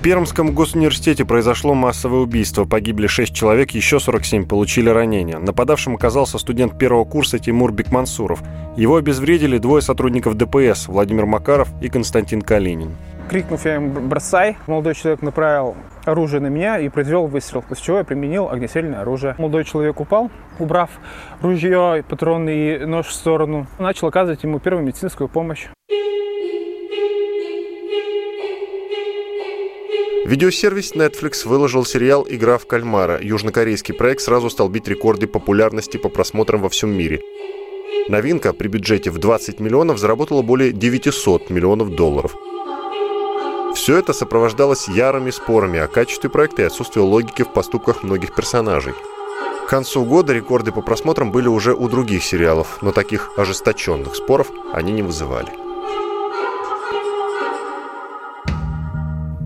Пермском 0.03 0.55
госуниверситете 0.55 1.25
произошло 1.25 1.75
массовое 1.75 2.21
убийство. 2.21 2.65
Погибли 2.65 3.05
6 3.05 3.35
человек, 3.35 3.69
еще 3.69 3.99
47 3.99 4.47
получили 4.47 4.89
ранения. 4.89 5.37
Нападавшим 5.37 5.93
оказался 5.93 6.39
студент 6.39 6.75
первого 6.75 7.05
курса 7.05 7.37
Тимур 7.37 7.71
Бекмансуров. 7.71 8.41
Его 8.75 8.95
обезвредили 8.95 9.59
двое 9.59 9.83
сотрудников 9.83 10.37
ДПС– 10.37 10.87
Владимир 10.87 11.27
Макаров 11.27 11.69
и 11.83 11.89
Константин 11.89 12.41
Калинин. 12.41 12.95
Крикнув 13.29 13.63
я 13.63 13.75
им 13.75 14.09
«бросай», 14.09 14.57
молодой 14.65 14.95
человек 14.95 15.21
направил 15.21 15.75
оружие 16.03 16.41
на 16.41 16.47
меня 16.47 16.79
и 16.79 16.89
произвел 16.89 17.27
выстрел, 17.27 17.61
после 17.61 17.85
чего 17.85 17.97
я 17.99 18.03
применил 18.03 18.49
огнестрельное 18.49 19.01
оружие. 19.01 19.35
Молодой 19.37 19.65
человек 19.65 19.99
упал, 19.99 20.31
убрав 20.57 20.89
ружье, 21.41 22.03
патроны 22.09 22.49
и 22.49 22.85
нож 22.85 23.05
в 23.05 23.13
сторону. 23.13 23.67
Начал 23.77 24.07
оказывать 24.07 24.41
ему 24.41 24.59
первую 24.59 24.83
медицинскую 24.83 25.29
помощь. 25.29 25.67
Видеосервис 30.31 30.93
Netflix 30.93 31.45
выложил 31.45 31.83
сериал 31.83 32.25
«Игра 32.25 32.57
в 32.57 32.65
кальмара». 32.65 33.19
Южнокорейский 33.21 33.93
проект 33.93 34.21
сразу 34.21 34.49
стал 34.49 34.69
бить 34.69 34.87
рекорды 34.87 35.27
популярности 35.27 35.97
по 35.97 36.07
просмотрам 36.07 36.61
во 36.61 36.69
всем 36.69 36.89
мире. 36.89 37.19
Новинка 38.07 38.53
при 38.53 38.69
бюджете 38.69 39.11
в 39.11 39.17
20 39.17 39.59
миллионов 39.59 39.97
заработала 39.97 40.41
более 40.41 40.71
900 40.71 41.49
миллионов 41.49 41.89
долларов. 41.95 42.33
Все 43.75 43.97
это 43.97 44.13
сопровождалось 44.13 44.87
ярыми 44.87 45.31
спорами 45.31 45.79
о 45.79 45.87
качестве 45.87 46.29
проекта 46.29 46.61
и 46.61 46.65
отсутствии 46.65 47.01
логики 47.01 47.41
в 47.41 47.51
поступках 47.51 48.01
многих 48.01 48.33
персонажей. 48.33 48.93
К 49.65 49.69
концу 49.69 50.05
года 50.05 50.31
рекорды 50.31 50.71
по 50.71 50.81
просмотрам 50.81 51.33
были 51.33 51.49
уже 51.49 51.73
у 51.73 51.89
других 51.89 52.23
сериалов, 52.23 52.81
но 52.81 52.93
таких 52.93 53.37
ожесточенных 53.37 54.15
споров 54.15 54.49
они 54.71 54.93
не 54.93 55.01
вызывали. 55.01 55.70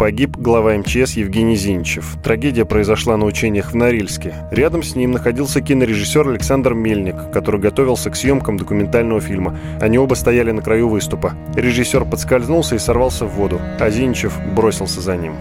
Погиб 0.05 0.37
глава 0.37 0.77
МЧС 0.77 1.13
Евгений 1.13 1.55
Зинчев. 1.55 2.17
Трагедия 2.23 2.63
произошла 2.63 3.17
на 3.17 3.25
учениях 3.25 3.71
в 3.71 3.75
Норильске. 3.75 4.35
Рядом 4.51 4.83
с 4.83 4.95
ним 4.95 5.13
находился 5.13 5.61
кинорежиссер 5.61 6.29
Александр 6.29 6.75
Мельник, 6.75 7.15
который 7.33 7.59
готовился 7.59 8.11
к 8.11 8.15
съемкам 8.15 8.57
документального 8.57 9.19
фильма. 9.19 9.57
Они 9.81 9.97
оба 9.97 10.13
стояли 10.13 10.51
на 10.51 10.61
краю 10.61 10.89
выступа. 10.89 11.33
Режиссер 11.55 12.05
подскользнулся 12.05 12.75
и 12.75 12.77
сорвался 12.77 13.25
в 13.25 13.31
воду, 13.31 13.59
а 13.79 13.89
Зинчев 13.89 14.37
бросился 14.55 15.01
за 15.01 15.17
ним. 15.17 15.33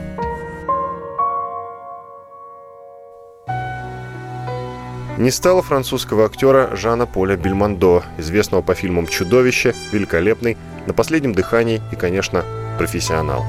Не 5.19 5.31
стало 5.31 5.61
французского 5.61 6.25
актера 6.25 6.75
Жана 6.75 7.05
Поля 7.05 7.37
Бельмондо, 7.37 8.03
известного 8.17 8.63
по 8.63 8.75
фильмам 8.75 9.09
«Чудовище», 9.09 9.75
«Великолепный», 9.93 10.57
«На 10.87 10.95
последнем 10.95 11.35
дыхании» 11.35 11.83
и, 11.93 11.97
конечно, 11.97 12.47
«Профессионал». 12.79 13.45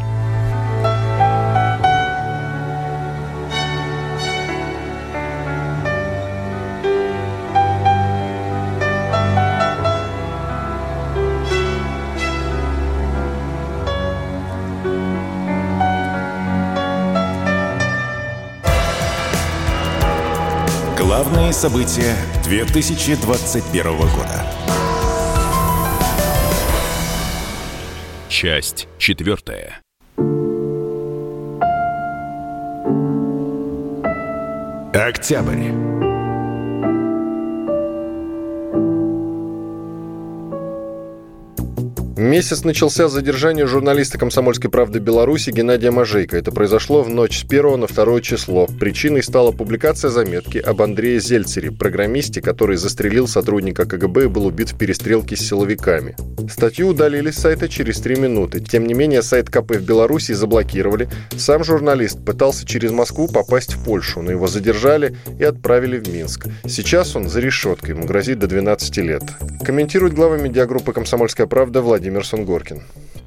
Главные 21.45 21.61
события 21.61 22.15
2021 22.43 23.83
года. 23.83 24.43
Часть 28.29 28.87
четвертая. 28.97 29.79
Октябрь. 34.91 35.94
Месяц 42.17 42.63
начался 42.63 43.09
с 43.09 43.11
задержания 43.11 43.67
журналиста 43.67 44.17
«Комсомольской 44.17 44.71
правды 44.71 44.99
Беларуси» 44.99 45.49
Геннадия 45.49 45.91
Мажейко. 45.91 46.37
Это 46.37 46.49
произошло 46.49 47.03
в 47.03 47.09
ночь 47.09 47.41
с 47.41 47.43
1 47.43 47.77
на 47.77 47.87
2 47.87 48.21
число. 48.21 48.67
Причиной 48.67 49.21
стала 49.21 49.51
публикация 49.51 50.09
заметки 50.09 50.57
об 50.57 50.81
Андрее 50.81 51.19
Зельцере, 51.19 51.73
программисте, 51.73 52.41
который 52.41 52.77
застрелил 52.77 53.27
сотрудника 53.27 53.85
КГБ 53.85 54.23
и 54.23 54.27
был 54.27 54.45
убит 54.45 54.71
в 54.71 54.77
перестрелке 54.77 55.35
с 55.35 55.41
силовиками. 55.41 56.15
Статью 56.49 56.87
удалили 56.87 57.31
с 57.31 57.35
сайта 57.35 57.67
через 57.67 57.99
3 57.99 58.15
минуты. 58.15 58.61
Тем 58.61 58.87
не 58.87 58.93
менее, 58.93 59.21
сайт 59.21 59.49
КП 59.49 59.71
в 59.71 59.83
Беларуси 59.85 60.31
заблокировали. 60.31 61.09
Сам 61.35 61.65
журналист 61.65 62.23
пытался 62.23 62.65
через 62.65 62.91
Москву 62.91 63.27
попасть 63.27 63.73
в 63.73 63.83
Польшу, 63.83 64.21
но 64.21 64.31
его 64.31 64.47
задержали 64.47 65.17
и 65.37 65.43
отправили 65.43 65.97
в 65.97 66.07
Минск. 66.07 66.47
Сейчас 66.65 67.13
он 67.17 67.27
за 67.27 67.41
решеткой, 67.41 67.89
ему 67.89 68.05
грозит 68.05 68.39
до 68.39 68.47
12 68.47 68.97
лет. 68.99 69.23
Комментирует 69.65 70.13
глава 70.13 70.37
медиагруппы 70.37 70.93
«Комсомольская 70.93 71.47
правда» 71.47 71.81
Владимир 71.81 72.04
Владимир 72.05 72.23
Сунгоркин. 72.23 72.83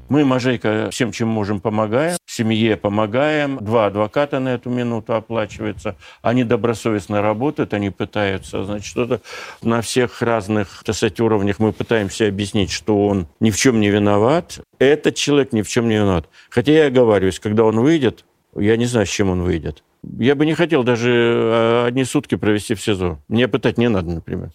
Мы, 0.07 0.23
Мажейка, 0.23 0.87
всем, 0.89 1.11
чем 1.11 1.27
можем, 1.27 1.59
помогаем. 1.59 2.15
Семье 2.25 2.77
помогаем. 2.77 3.57
Два 3.59 3.87
адвоката 3.87 4.39
на 4.39 4.53
эту 4.53 4.69
минуту 4.69 5.15
оплачиваются. 5.15 5.97
Они 6.21 6.45
добросовестно 6.45 7.21
работают, 7.21 7.73
они 7.73 7.89
пытаются, 7.89 8.63
значит, 8.63 8.85
что-то 8.85 9.19
на 9.61 9.81
всех 9.81 10.21
разных, 10.21 10.81
так 10.85 10.95
сказать, 10.95 11.19
уровнях 11.19 11.59
мы 11.59 11.73
пытаемся 11.73 12.29
объяснить, 12.29 12.71
что 12.71 13.05
он 13.05 13.27
ни 13.41 13.51
в 13.51 13.57
чем 13.57 13.81
не 13.81 13.89
виноват. 13.89 14.61
Этот 14.79 15.15
человек 15.15 15.51
ни 15.51 15.61
в 15.61 15.67
чем 15.67 15.89
не 15.89 15.95
виноват. 15.95 16.29
Хотя 16.49 16.71
я 16.71 16.85
оговариваюсь, 16.87 17.41
когда 17.41 17.65
он 17.65 17.81
выйдет, 17.81 18.23
я 18.55 18.77
не 18.77 18.85
знаю, 18.85 19.07
с 19.07 19.09
чем 19.09 19.29
он 19.29 19.41
выйдет. 19.41 19.83
Я 20.03 20.35
бы 20.35 20.45
не 20.45 20.53
хотел 20.53 20.85
даже 20.85 21.11
э, 21.11 21.85
одни 21.85 22.05
сутки 22.05 22.35
провести 22.35 22.75
в 22.75 22.81
СИЗО. 22.81 23.19
Мне 23.27 23.49
пытать 23.49 23.77
не 23.77 23.89
надо, 23.89 24.09
например. 24.11 24.51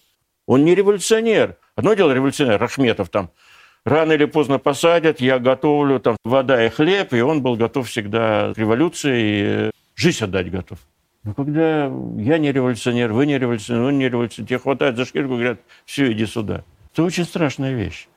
Он 0.46 0.64
не 0.64 0.74
революционер. 0.74 1.56
Одно 1.76 1.94
дело 1.94 2.12
революционер, 2.12 2.60
Рахметов 2.60 3.08
там, 3.08 3.30
рано 3.84 4.12
или 4.12 4.24
поздно 4.24 4.58
посадят, 4.58 5.20
я 5.20 5.38
готовлю 5.38 6.00
там 6.00 6.16
вода 6.24 6.64
и 6.64 6.70
хлеб, 6.70 7.12
и 7.12 7.20
он 7.20 7.42
был 7.42 7.56
готов 7.56 7.88
всегда 7.88 8.52
к 8.54 8.58
революции, 8.58 9.68
и 9.68 9.70
жизнь 9.94 10.24
отдать 10.24 10.50
готов. 10.50 10.78
Но 11.22 11.32
когда 11.32 11.86
я 12.18 12.38
не 12.38 12.52
революционер, 12.52 13.12
вы 13.12 13.26
не 13.26 13.38
революционер, 13.38 13.82
он 13.82 13.98
не 13.98 14.08
революционер, 14.08 14.48
тебе 14.48 14.58
хватает 14.58 14.96
за 14.96 15.04
шкирку 15.04 15.34
говорят, 15.34 15.60
все, 15.86 16.12
иди 16.12 16.26
сюда. 16.26 16.64
Это 16.92 17.02
очень 17.02 17.24
страшная 17.24 17.72
вещь. 17.74 18.08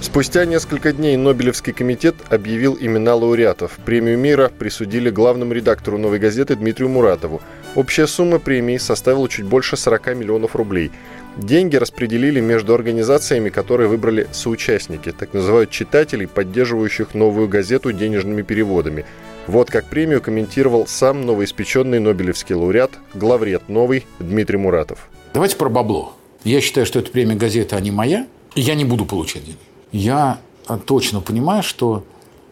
Спустя 0.00 0.46
несколько 0.46 0.92
дней 0.92 1.16
Нобелевский 1.16 1.72
комитет 1.72 2.14
объявил 2.30 2.78
имена 2.80 3.14
лауреатов. 3.14 3.78
Премию 3.84 4.16
мира 4.16 4.48
присудили 4.48 5.10
главному 5.10 5.52
редактору 5.52 5.98
«Новой 5.98 6.18
газеты» 6.18 6.56
Дмитрию 6.56 6.88
Муратову. 6.88 7.42
Общая 7.74 8.06
сумма 8.06 8.38
премии 8.38 8.78
составила 8.78 9.28
чуть 9.28 9.44
больше 9.44 9.76
40 9.76 10.16
миллионов 10.16 10.56
рублей. 10.56 10.90
Деньги 11.38 11.76
распределили 11.76 12.40
между 12.40 12.74
организациями, 12.74 13.48
которые 13.48 13.88
выбрали 13.88 14.26
соучастники, 14.32 15.12
так 15.12 15.32
называют 15.32 15.70
читателей, 15.70 16.26
поддерживающих 16.26 17.14
новую 17.14 17.48
газету 17.48 17.92
денежными 17.92 18.42
переводами. 18.42 19.04
Вот 19.46 19.70
как 19.70 19.86
премию 19.86 20.20
комментировал 20.20 20.88
сам 20.88 21.24
новоиспеченный 21.24 22.00
Нобелевский 22.00 22.56
лауреат, 22.56 22.90
главред 23.14 23.68
новый 23.68 24.04
Дмитрий 24.18 24.58
Муратов. 24.58 25.08
Давайте 25.32 25.54
про 25.54 25.68
бабло. 25.68 26.12
Я 26.42 26.60
считаю, 26.60 26.86
что 26.86 26.98
эта 26.98 27.12
премия 27.12 27.36
газета, 27.36 27.76
а 27.76 27.80
не 27.80 27.92
моя. 27.92 28.26
И 28.56 28.60
я 28.60 28.74
не 28.74 28.84
буду 28.84 29.06
получать 29.06 29.44
деньги. 29.44 29.60
Я 29.92 30.40
точно 30.86 31.20
понимаю, 31.20 31.62
что 31.62 32.04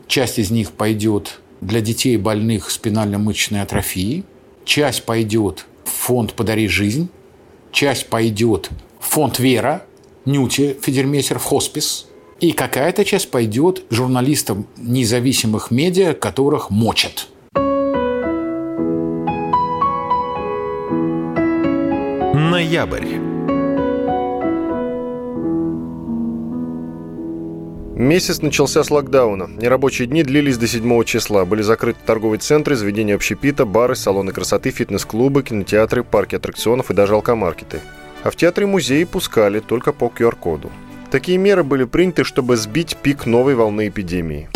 часть 0.07 0.39
из 0.39 0.53
них 0.53 0.71
пойдет 0.71 1.41
для 1.61 1.81
детей 1.81 2.17
больных 2.17 2.71
спинально-мышечной 2.71 3.63
атрофией, 3.63 4.25
часть 4.65 5.05
пойдет 5.05 5.67
в 5.85 5.91
фонд 5.91 6.35
«Подари 6.35 6.69
жизнь», 6.69 7.09
часть 7.77 8.07
пойдет 8.07 8.71
в 8.99 9.11
фонд 9.11 9.39
«Вера», 9.39 9.83
Нюти 10.25 10.77
Федермейстер 10.83 11.39
в 11.39 11.45
хоспис, 11.45 12.07
и 12.41 12.53
какая-то 12.53 13.05
часть 13.05 13.31
пойдет 13.31 13.83
журналистам 13.91 14.67
независимых 14.79 15.71
медиа, 15.71 16.15
которых 16.15 16.71
мочат. 16.71 17.29
Ноябрь. 22.35 23.26
Месяц 27.97 28.43
начался 28.43 28.85
с 28.85 28.91
локдауна. 28.91 29.49
Нерабочие 29.57 30.07
дни 30.07 30.23
длились 30.23 30.59
до 30.59 30.67
7 30.67 31.03
числа. 31.05 31.47
Были 31.47 31.63
закрыты 31.63 31.99
торговые 32.05 32.39
центры, 32.39 32.77
заведения 32.77 33.15
общепита, 33.15 33.65
бары, 33.65 33.97
салоны 33.97 34.33
красоты, 34.33 34.71
фитнес-клубы, 34.71 35.43
кинотеатры, 35.43 36.05
парки 36.05 36.35
аттракционов 36.35 36.91
и 36.91 36.95
даже 36.95 37.15
алкомаркеты. 37.15 37.81
А 38.23 38.31
в 38.31 38.37
театры 38.37 38.65
и 38.65 38.69
музеи 38.69 39.05
пускали 39.05 39.61
только 39.61 39.95
по 39.95 40.13
QR-коду. 40.15 40.71
Такие 41.11 41.39
меры 41.39 41.65
были 41.65 41.85
приняты, 41.85 42.25
чтобы 42.25 42.59
сбить 42.59 42.99
пик 42.99 43.25
новой 43.25 43.55
волны 43.55 43.89
эпидемии. 43.89 44.51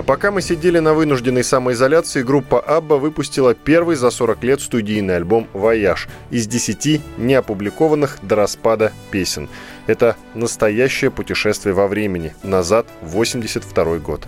А 0.00 0.02
пока 0.02 0.30
мы 0.30 0.40
сидели 0.40 0.78
на 0.78 0.94
вынужденной 0.94 1.44
самоизоляции, 1.44 2.22
группа 2.22 2.58
ABBA 2.58 2.94
выпустила 2.94 3.54
первый 3.54 3.96
за 3.96 4.08
40 4.10 4.42
лет 4.44 4.62
студийный 4.62 5.16
альбом 5.16 5.46
«Voyage» 5.52 6.08
из 6.30 6.46
10 6.46 7.18
неопубликованных 7.18 8.16
до 8.22 8.36
распада 8.36 8.94
песен. 9.10 9.50
Это 9.86 10.16
настоящее 10.34 11.10
путешествие 11.10 11.74
во 11.74 11.86
времени, 11.86 12.32
назад 12.42 12.86
в 13.02 13.10
82 13.10 13.98
год. 13.98 14.26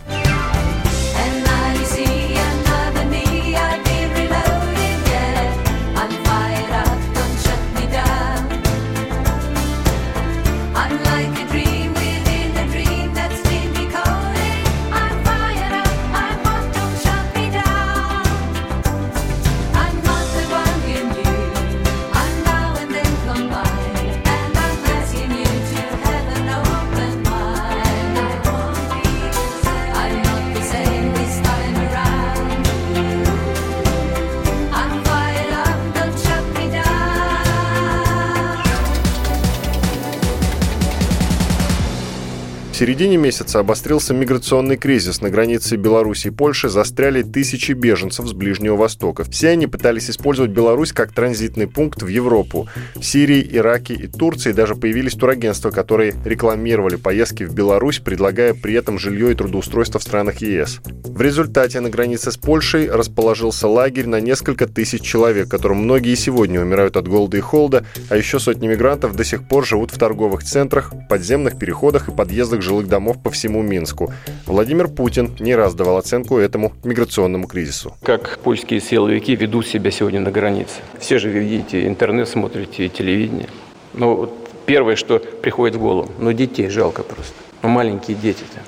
Середине 42.83 43.16
месяца 43.16 43.61
обострился 43.61 44.12
миграционный 44.12 44.76
кризис. 44.76 45.20
На 45.20 45.30
границе 45.30 45.76
Беларуси 45.76 46.26
и 46.26 46.30
Польши 46.30 46.68
застряли 46.68 47.22
тысячи 47.22 47.70
беженцев 47.70 48.26
с 48.26 48.33
Ближнего 48.33 48.74
Востока. 48.74 49.22
Все 49.22 49.51
они 49.51 49.68
пытались 49.68 50.11
использовать 50.11 50.51
Беларусь 50.51 50.93
как 50.93 51.12
транзитный 51.12 51.68
пункт 51.68 52.03
в 52.03 52.09
Европу. 52.09 52.66
В 52.97 53.05
Сирии, 53.05 53.49
Ираке 53.53 53.95
и 53.95 54.09
Турции 54.09 54.51
даже 54.51 54.74
появились 54.74 55.12
турагентства, 55.12 55.70
которые 55.70 56.14
рекламировали 56.24 56.97
поездки 56.97 57.45
в 57.45 57.55
Беларусь, 57.55 58.01
предлагая 58.01 58.53
при 58.53 58.74
этом 58.74 58.99
жилье 58.99 59.30
и 59.30 59.37
трудоустройство 59.37 60.01
в 60.01 60.03
странах 60.03 60.39
ЕС. 60.39 60.80
В 61.05 61.20
результате 61.20 61.78
на 61.78 61.89
границе 61.89 62.33
с 62.33 62.37
Польшей 62.37 62.91
расположился 62.91 63.68
лагерь 63.68 64.09
на 64.09 64.18
несколько 64.18 64.66
тысяч 64.66 65.03
человек, 65.03 65.49
которым 65.49 65.85
многие 65.85 66.16
сегодня 66.16 66.61
умирают 66.61 66.97
от 66.97 67.07
голода 67.07 67.37
и 67.37 67.41
холода, 67.41 67.85
а 68.09 68.16
еще 68.16 68.41
сотни 68.41 68.66
мигрантов 68.66 69.14
до 69.14 69.22
сих 69.22 69.47
пор 69.47 69.64
живут 69.64 69.93
в 69.93 69.99
торговых 69.99 70.43
центрах, 70.43 70.93
подземных 71.09 71.61
переходах 71.61 72.09
и 72.09 72.12
подъездах 72.12 72.61
жилых 72.62 72.72
домов 72.81 73.23
по 73.23 73.31
всему 73.31 73.62
Минску. 73.62 74.12
Владимир 74.47 74.89
Путин 74.89 75.37
не 75.39 75.55
раз 75.55 75.75
давал 75.75 75.99
оценку 75.99 76.39
этому 76.39 76.73
миграционному 76.85 77.47
кризису. 77.47 77.95
Как 78.03 78.39
польские 78.39 78.81
силовики 78.81 79.37
ведут 79.37 79.66
себя 79.66 79.91
сегодня 79.91 80.20
на 80.20 80.31
границе. 80.31 80.81
Все 80.99 81.18
же 81.18 81.29
видите 81.29 81.87
интернет, 81.87 82.29
смотрите 82.29 82.89
телевидение. 82.89 83.49
Ну, 83.95 84.16
вот 84.16 84.49
первое, 84.64 84.97
что 84.97 85.18
приходит 85.18 85.77
в 85.77 85.81
голову, 85.81 86.11
ну, 86.18 86.33
детей 86.33 86.68
жалко 86.68 87.03
просто. 87.03 87.35
Ну, 87.62 87.68
маленькие 87.68 88.16
дети-то. 88.16 88.61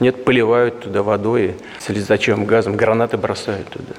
Нет, 0.00 0.24
поливают 0.24 0.80
туда 0.80 1.02
водой, 1.02 1.54
слезачевым 1.78 2.44
газом, 2.44 2.76
гранаты 2.76 3.16
бросают 3.16 3.68
туда. 3.68 3.94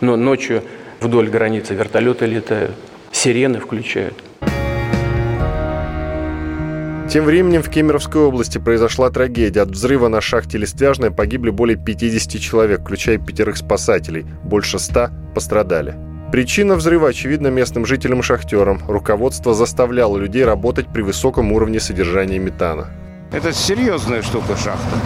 Но 0.00 0.14
ночью 0.16 0.62
вдоль 1.00 1.28
границы 1.28 1.74
вертолеты 1.74 2.26
летают, 2.26 2.76
сирены 3.10 3.58
включают. 3.58 4.14
Тем 7.10 7.24
временем 7.24 7.62
в 7.62 7.70
Кемеровской 7.70 8.20
области 8.20 8.58
произошла 8.58 9.08
трагедия. 9.08 9.62
От 9.62 9.70
взрыва 9.70 10.08
на 10.08 10.20
шахте 10.20 10.58
Листвяжная 10.58 11.10
погибли 11.10 11.48
более 11.48 11.78
50 11.78 12.38
человек, 12.38 12.82
включая 12.82 13.16
пятерых 13.16 13.56
спасателей. 13.56 14.26
Больше 14.44 14.78
ста 14.78 15.10
пострадали. 15.34 15.94
Причина 16.30 16.74
взрыва 16.74 17.08
очевидна 17.08 17.48
местным 17.48 17.86
жителям 17.86 18.20
и 18.20 18.22
шахтерам. 18.22 18.82
Руководство 18.86 19.54
заставляло 19.54 20.18
людей 20.18 20.44
работать 20.44 20.88
при 20.92 21.00
высоком 21.00 21.50
уровне 21.52 21.80
содержания 21.80 22.38
метана. 22.38 22.88
Это 23.32 23.54
серьезная 23.54 24.20
штука 24.20 24.54
шахта. 24.56 24.98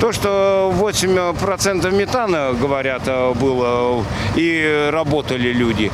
То, 0.00 0.10
что 0.10 0.74
8% 0.76 1.96
метана, 1.96 2.54
говорят, 2.60 3.04
было, 3.40 4.04
и 4.34 4.88
работали 4.90 5.52
люди. 5.52 5.92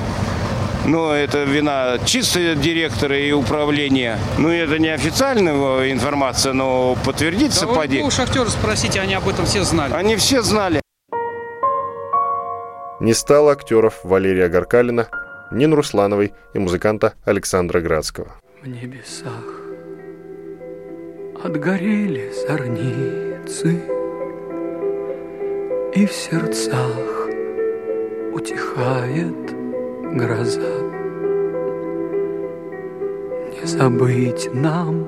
Но 0.88 1.12
это 1.14 1.44
вина 1.44 1.98
чисто 2.06 2.54
директора 2.54 3.18
и 3.18 3.30
управления. 3.30 4.18
Ну, 4.38 4.48
это 4.48 4.78
не 4.78 4.88
официальная 4.88 5.92
информация, 5.92 6.54
но 6.54 6.96
подтвердиться 7.04 7.66
да 7.66 7.74
поди. 7.74 8.00
у 8.00 8.10
шахтеров 8.10 8.48
спросите, 8.48 8.98
они 8.98 9.12
об 9.12 9.28
этом 9.28 9.44
все 9.44 9.64
знали. 9.64 9.92
Они 9.92 10.16
все 10.16 10.40
знали. 10.40 10.80
Не 13.00 13.12
стало 13.12 13.52
актеров 13.52 14.00
Валерия 14.02 14.48
Гаркалина, 14.48 15.08
Нин 15.52 15.74
Руслановой 15.74 16.32
и 16.54 16.58
музыканта 16.58 17.12
Александра 17.26 17.80
Градского. 17.80 18.40
В 18.62 18.66
небесах 18.66 19.44
отгорели 21.44 22.32
зорницы, 22.46 23.82
И 25.94 26.06
в 26.06 26.12
сердцах 26.12 27.28
утихает 28.32 29.57
гроза. 30.14 30.60
Не 33.50 33.66
забыть 33.66 34.50
нам 34.52 35.06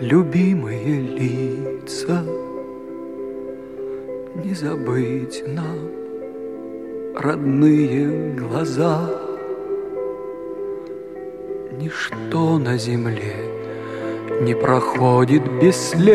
любимые 0.00 1.00
лица, 1.00 2.24
Не 4.34 4.54
забыть 4.54 5.44
нам 5.46 5.78
родные 7.16 8.32
глаза. 8.34 9.10
Ничто 11.72 12.58
на 12.58 12.76
земле 12.78 13.36
не 14.40 14.54
проходит 14.54 15.42
бесследно, 15.60 16.10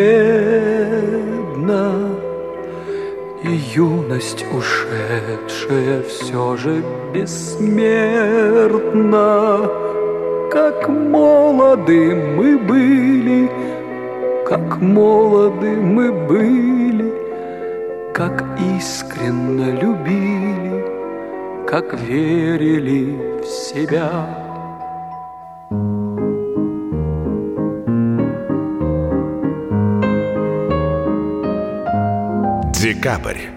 И 3.48 3.52
юность 3.76 4.44
ушедшая 4.52 6.02
все 6.08 6.58
же 6.58 6.84
бессмертна. 7.14 7.70
Как 10.52 10.90
молоды 10.90 12.16
мы 12.16 12.58
были, 12.58 13.52
как 14.48 14.82
молоды 14.82 15.76
мы 15.76 16.12
были, 16.12 17.14
Как 18.16 18.44
искренно 18.78 19.80
любили, 19.80 20.84
как 21.68 21.94
верили 22.00 23.16
в 23.44 23.46
себя. 23.46 24.45
Декабрь. 33.06 33.55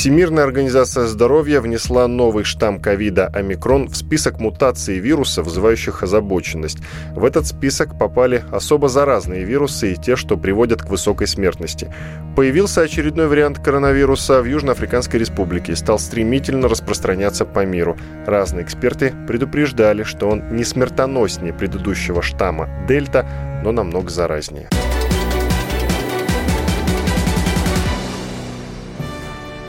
Всемирная 0.00 0.44
организация 0.44 1.04
здоровья 1.04 1.60
внесла 1.60 2.08
новый 2.08 2.42
штамм 2.42 2.80
ковида 2.80 3.26
омикрон 3.26 3.86
в 3.86 3.94
список 3.94 4.40
мутаций 4.40 4.98
вируса, 4.98 5.42
вызывающих 5.42 6.02
озабоченность. 6.02 6.78
В 7.14 7.22
этот 7.22 7.46
список 7.46 7.98
попали 7.98 8.42
особо 8.50 8.88
заразные 8.88 9.44
вирусы 9.44 9.92
и 9.92 9.96
те, 9.96 10.16
что 10.16 10.38
приводят 10.38 10.80
к 10.80 10.88
высокой 10.88 11.26
смертности. 11.26 11.92
Появился 12.34 12.80
очередной 12.80 13.26
вариант 13.26 13.58
коронавируса 13.58 14.40
в 14.40 14.46
Южноафриканской 14.46 15.20
республике 15.20 15.72
и 15.72 15.76
стал 15.76 15.98
стремительно 15.98 16.66
распространяться 16.70 17.44
по 17.44 17.66
миру. 17.66 17.98
Разные 18.26 18.64
эксперты 18.64 19.12
предупреждали, 19.28 20.04
что 20.04 20.30
он 20.30 20.56
не 20.56 20.64
смертоноснее 20.64 21.52
предыдущего 21.52 22.22
штамма 22.22 22.70
Дельта, 22.88 23.26
но 23.62 23.70
намного 23.70 24.08
заразнее. 24.08 24.70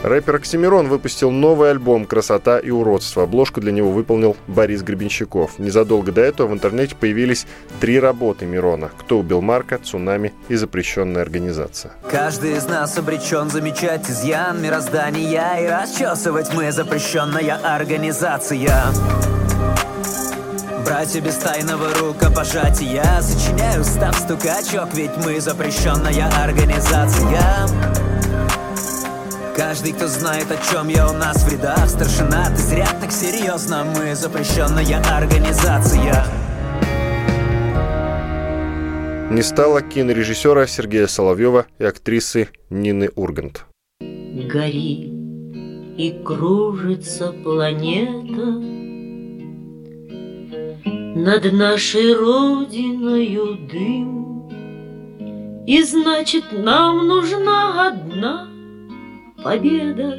Рэпер 0.03 0.37
Оксимирон 0.37 0.87
выпустил 0.87 1.29
новый 1.29 1.69
альбом 1.69 2.05
«Красота 2.05 2.57
и 2.57 2.71
уродство». 2.71 3.23
Обложку 3.23 3.61
для 3.61 3.71
него 3.71 3.91
выполнил 3.91 4.35
Борис 4.47 4.81
Гребенщиков. 4.81 5.59
Незадолго 5.59 6.11
до 6.11 6.21
этого 6.21 6.47
в 6.47 6.53
интернете 6.53 6.95
появились 6.95 7.45
три 7.79 7.99
работы 7.99 8.47
Мирона 8.47 8.89
«Кто 8.99 9.19
убил 9.19 9.41
Марка», 9.41 9.77
«Цунами» 9.77 10.33
и 10.49 10.55
«Запрещенная 10.55 11.21
организация». 11.21 11.91
Каждый 12.09 12.57
из 12.57 12.65
нас 12.65 12.97
обречен 12.97 13.51
замечать 13.51 14.09
изъян 14.09 14.59
мироздания 14.59 15.57
И 15.59 15.67
расчесывать 15.67 16.51
мы 16.51 16.71
запрещенная 16.71 17.59
организация 17.63 18.87
Братья 20.83 21.21
без 21.21 21.35
тайного 21.35 21.93
рукопожатия 21.99 23.21
Сочиняю 23.21 23.83
став 23.83 24.15
стукачок, 24.17 24.95
ведь 24.95 25.15
мы 25.23 25.39
запрещенная 25.39 26.27
организация 26.43 28.10
Каждый, 29.55 29.91
кто 29.91 30.07
знает, 30.07 30.47
о 30.49 30.57
чем 30.71 30.87
я 30.87 31.09
у 31.09 31.13
нас 31.13 31.43
в 31.43 31.51
рядах 31.51 31.89
Старшина, 31.89 32.49
ты 32.51 32.57
зря 32.57 32.87
так 33.01 33.11
серьезно 33.11 33.83
Мы 33.83 34.15
запрещенная 34.15 35.01
организация. 35.13 36.25
Не 39.29 39.41
стало 39.41 39.81
кинорежиссера 39.81 40.65
Сергея 40.67 41.07
Соловьева 41.07 41.65
и 41.79 41.83
актрисы 41.83 42.47
Нины 42.69 43.09
Ургант. 43.15 43.65
Гори 43.99 45.11
и 45.97 46.21
кружится 46.25 47.33
планета 47.33 48.45
Над 51.15 51.51
нашей 51.51 52.15
родиною 52.15 53.57
дым. 53.69 54.49
И 55.67 55.83
значит, 55.83 56.45
нам 56.53 57.05
нужна 57.05 57.87
одна 57.87 58.50
победа. 59.43 60.17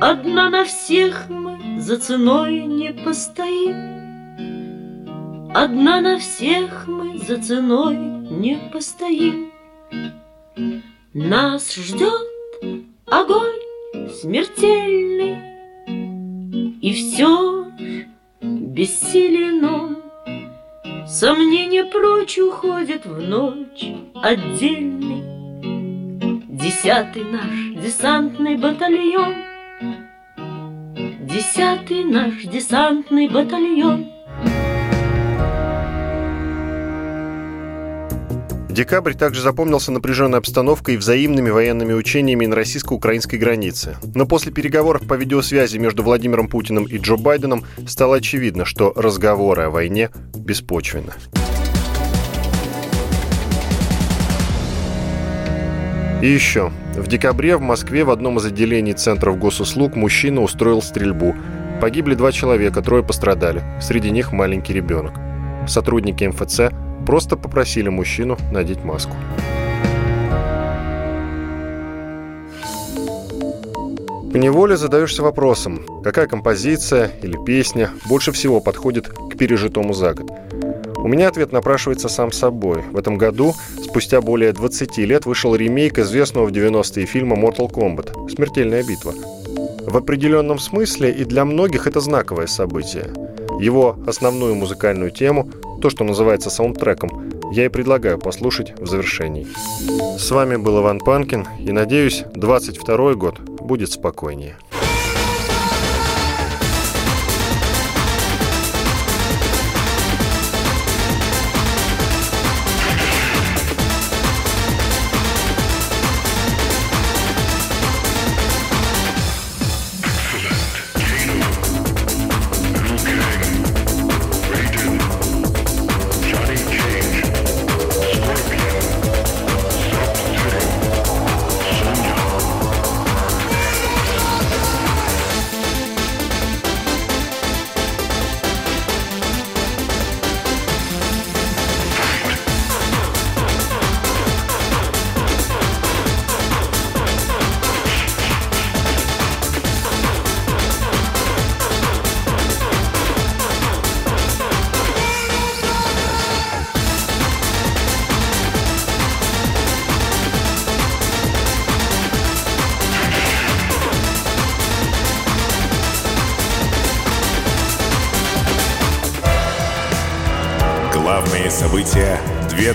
Одна 0.00 0.50
на 0.50 0.64
всех 0.64 1.28
мы 1.28 1.80
за 1.80 1.98
ценой 1.98 2.60
не 2.64 2.92
постоим. 2.92 3.94
Одна 5.54 6.00
на 6.00 6.18
всех 6.18 6.86
мы 6.88 7.18
за 7.18 7.40
ценой 7.40 7.96
не 7.96 8.58
постоим. 8.72 9.52
Нас 11.12 11.74
ждет 11.74 12.28
огонь 13.06 13.60
смертельный, 14.10 15.38
И 16.82 16.92
все 16.92 17.66
бессилен 18.42 19.64
он. 19.64 19.96
Сомнения 21.06 21.84
прочь 21.84 22.38
уходят 22.38 23.06
в 23.06 23.20
ночь 23.20 23.86
отдельный. 24.14 25.22
Десятый 26.48 27.24
наш 27.24 27.73
десантный 27.84 28.56
батальон 28.56 29.34
Десятый 31.20 32.02
наш 32.04 32.44
десантный 32.44 33.28
батальон 33.28 34.06
Декабрь 38.70 39.12
также 39.12 39.42
запомнился 39.42 39.92
напряженной 39.92 40.38
обстановкой 40.38 40.94
и 40.94 40.96
взаимными 40.96 41.50
военными 41.50 41.92
учениями 41.92 42.46
на 42.46 42.56
российско-украинской 42.56 43.36
границе. 43.36 43.98
Но 44.14 44.24
после 44.26 44.50
переговоров 44.50 45.06
по 45.06 45.14
видеосвязи 45.14 45.76
между 45.76 46.02
Владимиром 46.02 46.48
Путиным 46.48 46.84
и 46.84 46.96
Джо 46.96 47.16
Байденом 47.16 47.64
стало 47.86 48.16
очевидно, 48.16 48.64
что 48.64 48.94
разговоры 48.96 49.64
о 49.64 49.70
войне 49.70 50.08
беспочвенны. 50.34 51.12
И 56.22 56.26
еще. 56.26 56.72
В 56.96 57.08
декабре 57.08 57.56
в 57.56 57.60
Москве 57.60 58.04
в 58.04 58.10
одном 58.10 58.38
из 58.38 58.46
отделений 58.46 58.92
Центров 58.92 59.36
госуслуг 59.36 59.96
мужчина 59.96 60.42
устроил 60.42 60.80
стрельбу. 60.80 61.34
Погибли 61.80 62.14
два 62.14 62.30
человека, 62.30 62.82
трое 62.82 63.02
пострадали. 63.02 63.62
Среди 63.80 64.10
них 64.10 64.30
маленький 64.30 64.72
ребенок. 64.72 65.12
Сотрудники 65.66 66.22
МФЦ 66.22 66.72
просто 67.04 67.36
попросили 67.36 67.88
мужчину 67.88 68.38
надеть 68.52 68.84
маску. 68.84 69.16
Поневоле 74.32 74.76
задаешься 74.76 75.24
вопросом, 75.24 75.84
какая 76.04 76.28
композиция 76.28 77.10
или 77.22 77.36
песня 77.44 77.90
больше 78.08 78.30
всего 78.30 78.60
подходит 78.60 79.08
к 79.08 79.36
пережитому 79.36 79.94
за 79.94 80.14
год. 80.14 80.30
У 81.04 81.06
меня 81.06 81.28
ответ 81.28 81.52
напрашивается 81.52 82.08
сам 82.08 82.32
собой. 82.32 82.80
В 82.90 82.96
этом 82.96 83.18
году, 83.18 83.54
спустя 83.82 84.22
более 84.22 84.54
20 84.54 84.96
лет, 85.00 85.26
вышел 85.26 85.54
ремейк 85.54 85.98
известного 85.98 86.46
в 86.46 86.50
90-е 86.50 87.04
фильма 87.04 87.36
Mortal 87.36 87.70
Kombat 87.70 88.30
«Смертельная 88.30 88.82
битва». 88.82 89.12
В 89.86 89.94
определенном 89.98 90.58
смысле 90.58 91.12
и 91.12 91.26
для 91.26 91.44
многих 91.44 91.86
это 91.86 92.00
знаковое 92.00 92.46
событие. 92.46 93.12
Его 93.60 93.98
основную 94.06 94.54
музыкальную 94.54 95.10
тему, 95.10 95.50
то, 95.82 95.90
что 95.90 96.04
называется 96.04 96.48
саундтреком, 96.48 97.30
я 97.52 97.66
и 97.66 97.68
предлагаю 97.68 98.18
послушать 98.18 98.72
в 98.80 98.86
завершении. 98.86 99.46
С 100.18 100.30
вами 100.30 100.56
был 100.56 100.80
Иван 100.80 101.00
Панкин, 101.00 101.46
и 101.60 101.70
надеюсь, 101.70 102.24
22 102.34 103.12
год 103.12 103.40
будет 103.40 103.92
спокойнее. 103.92 104.56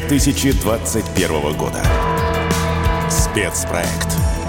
2021 0.09 1.55
года. 1.55 1.83
Спецпроект. 3.11 4.48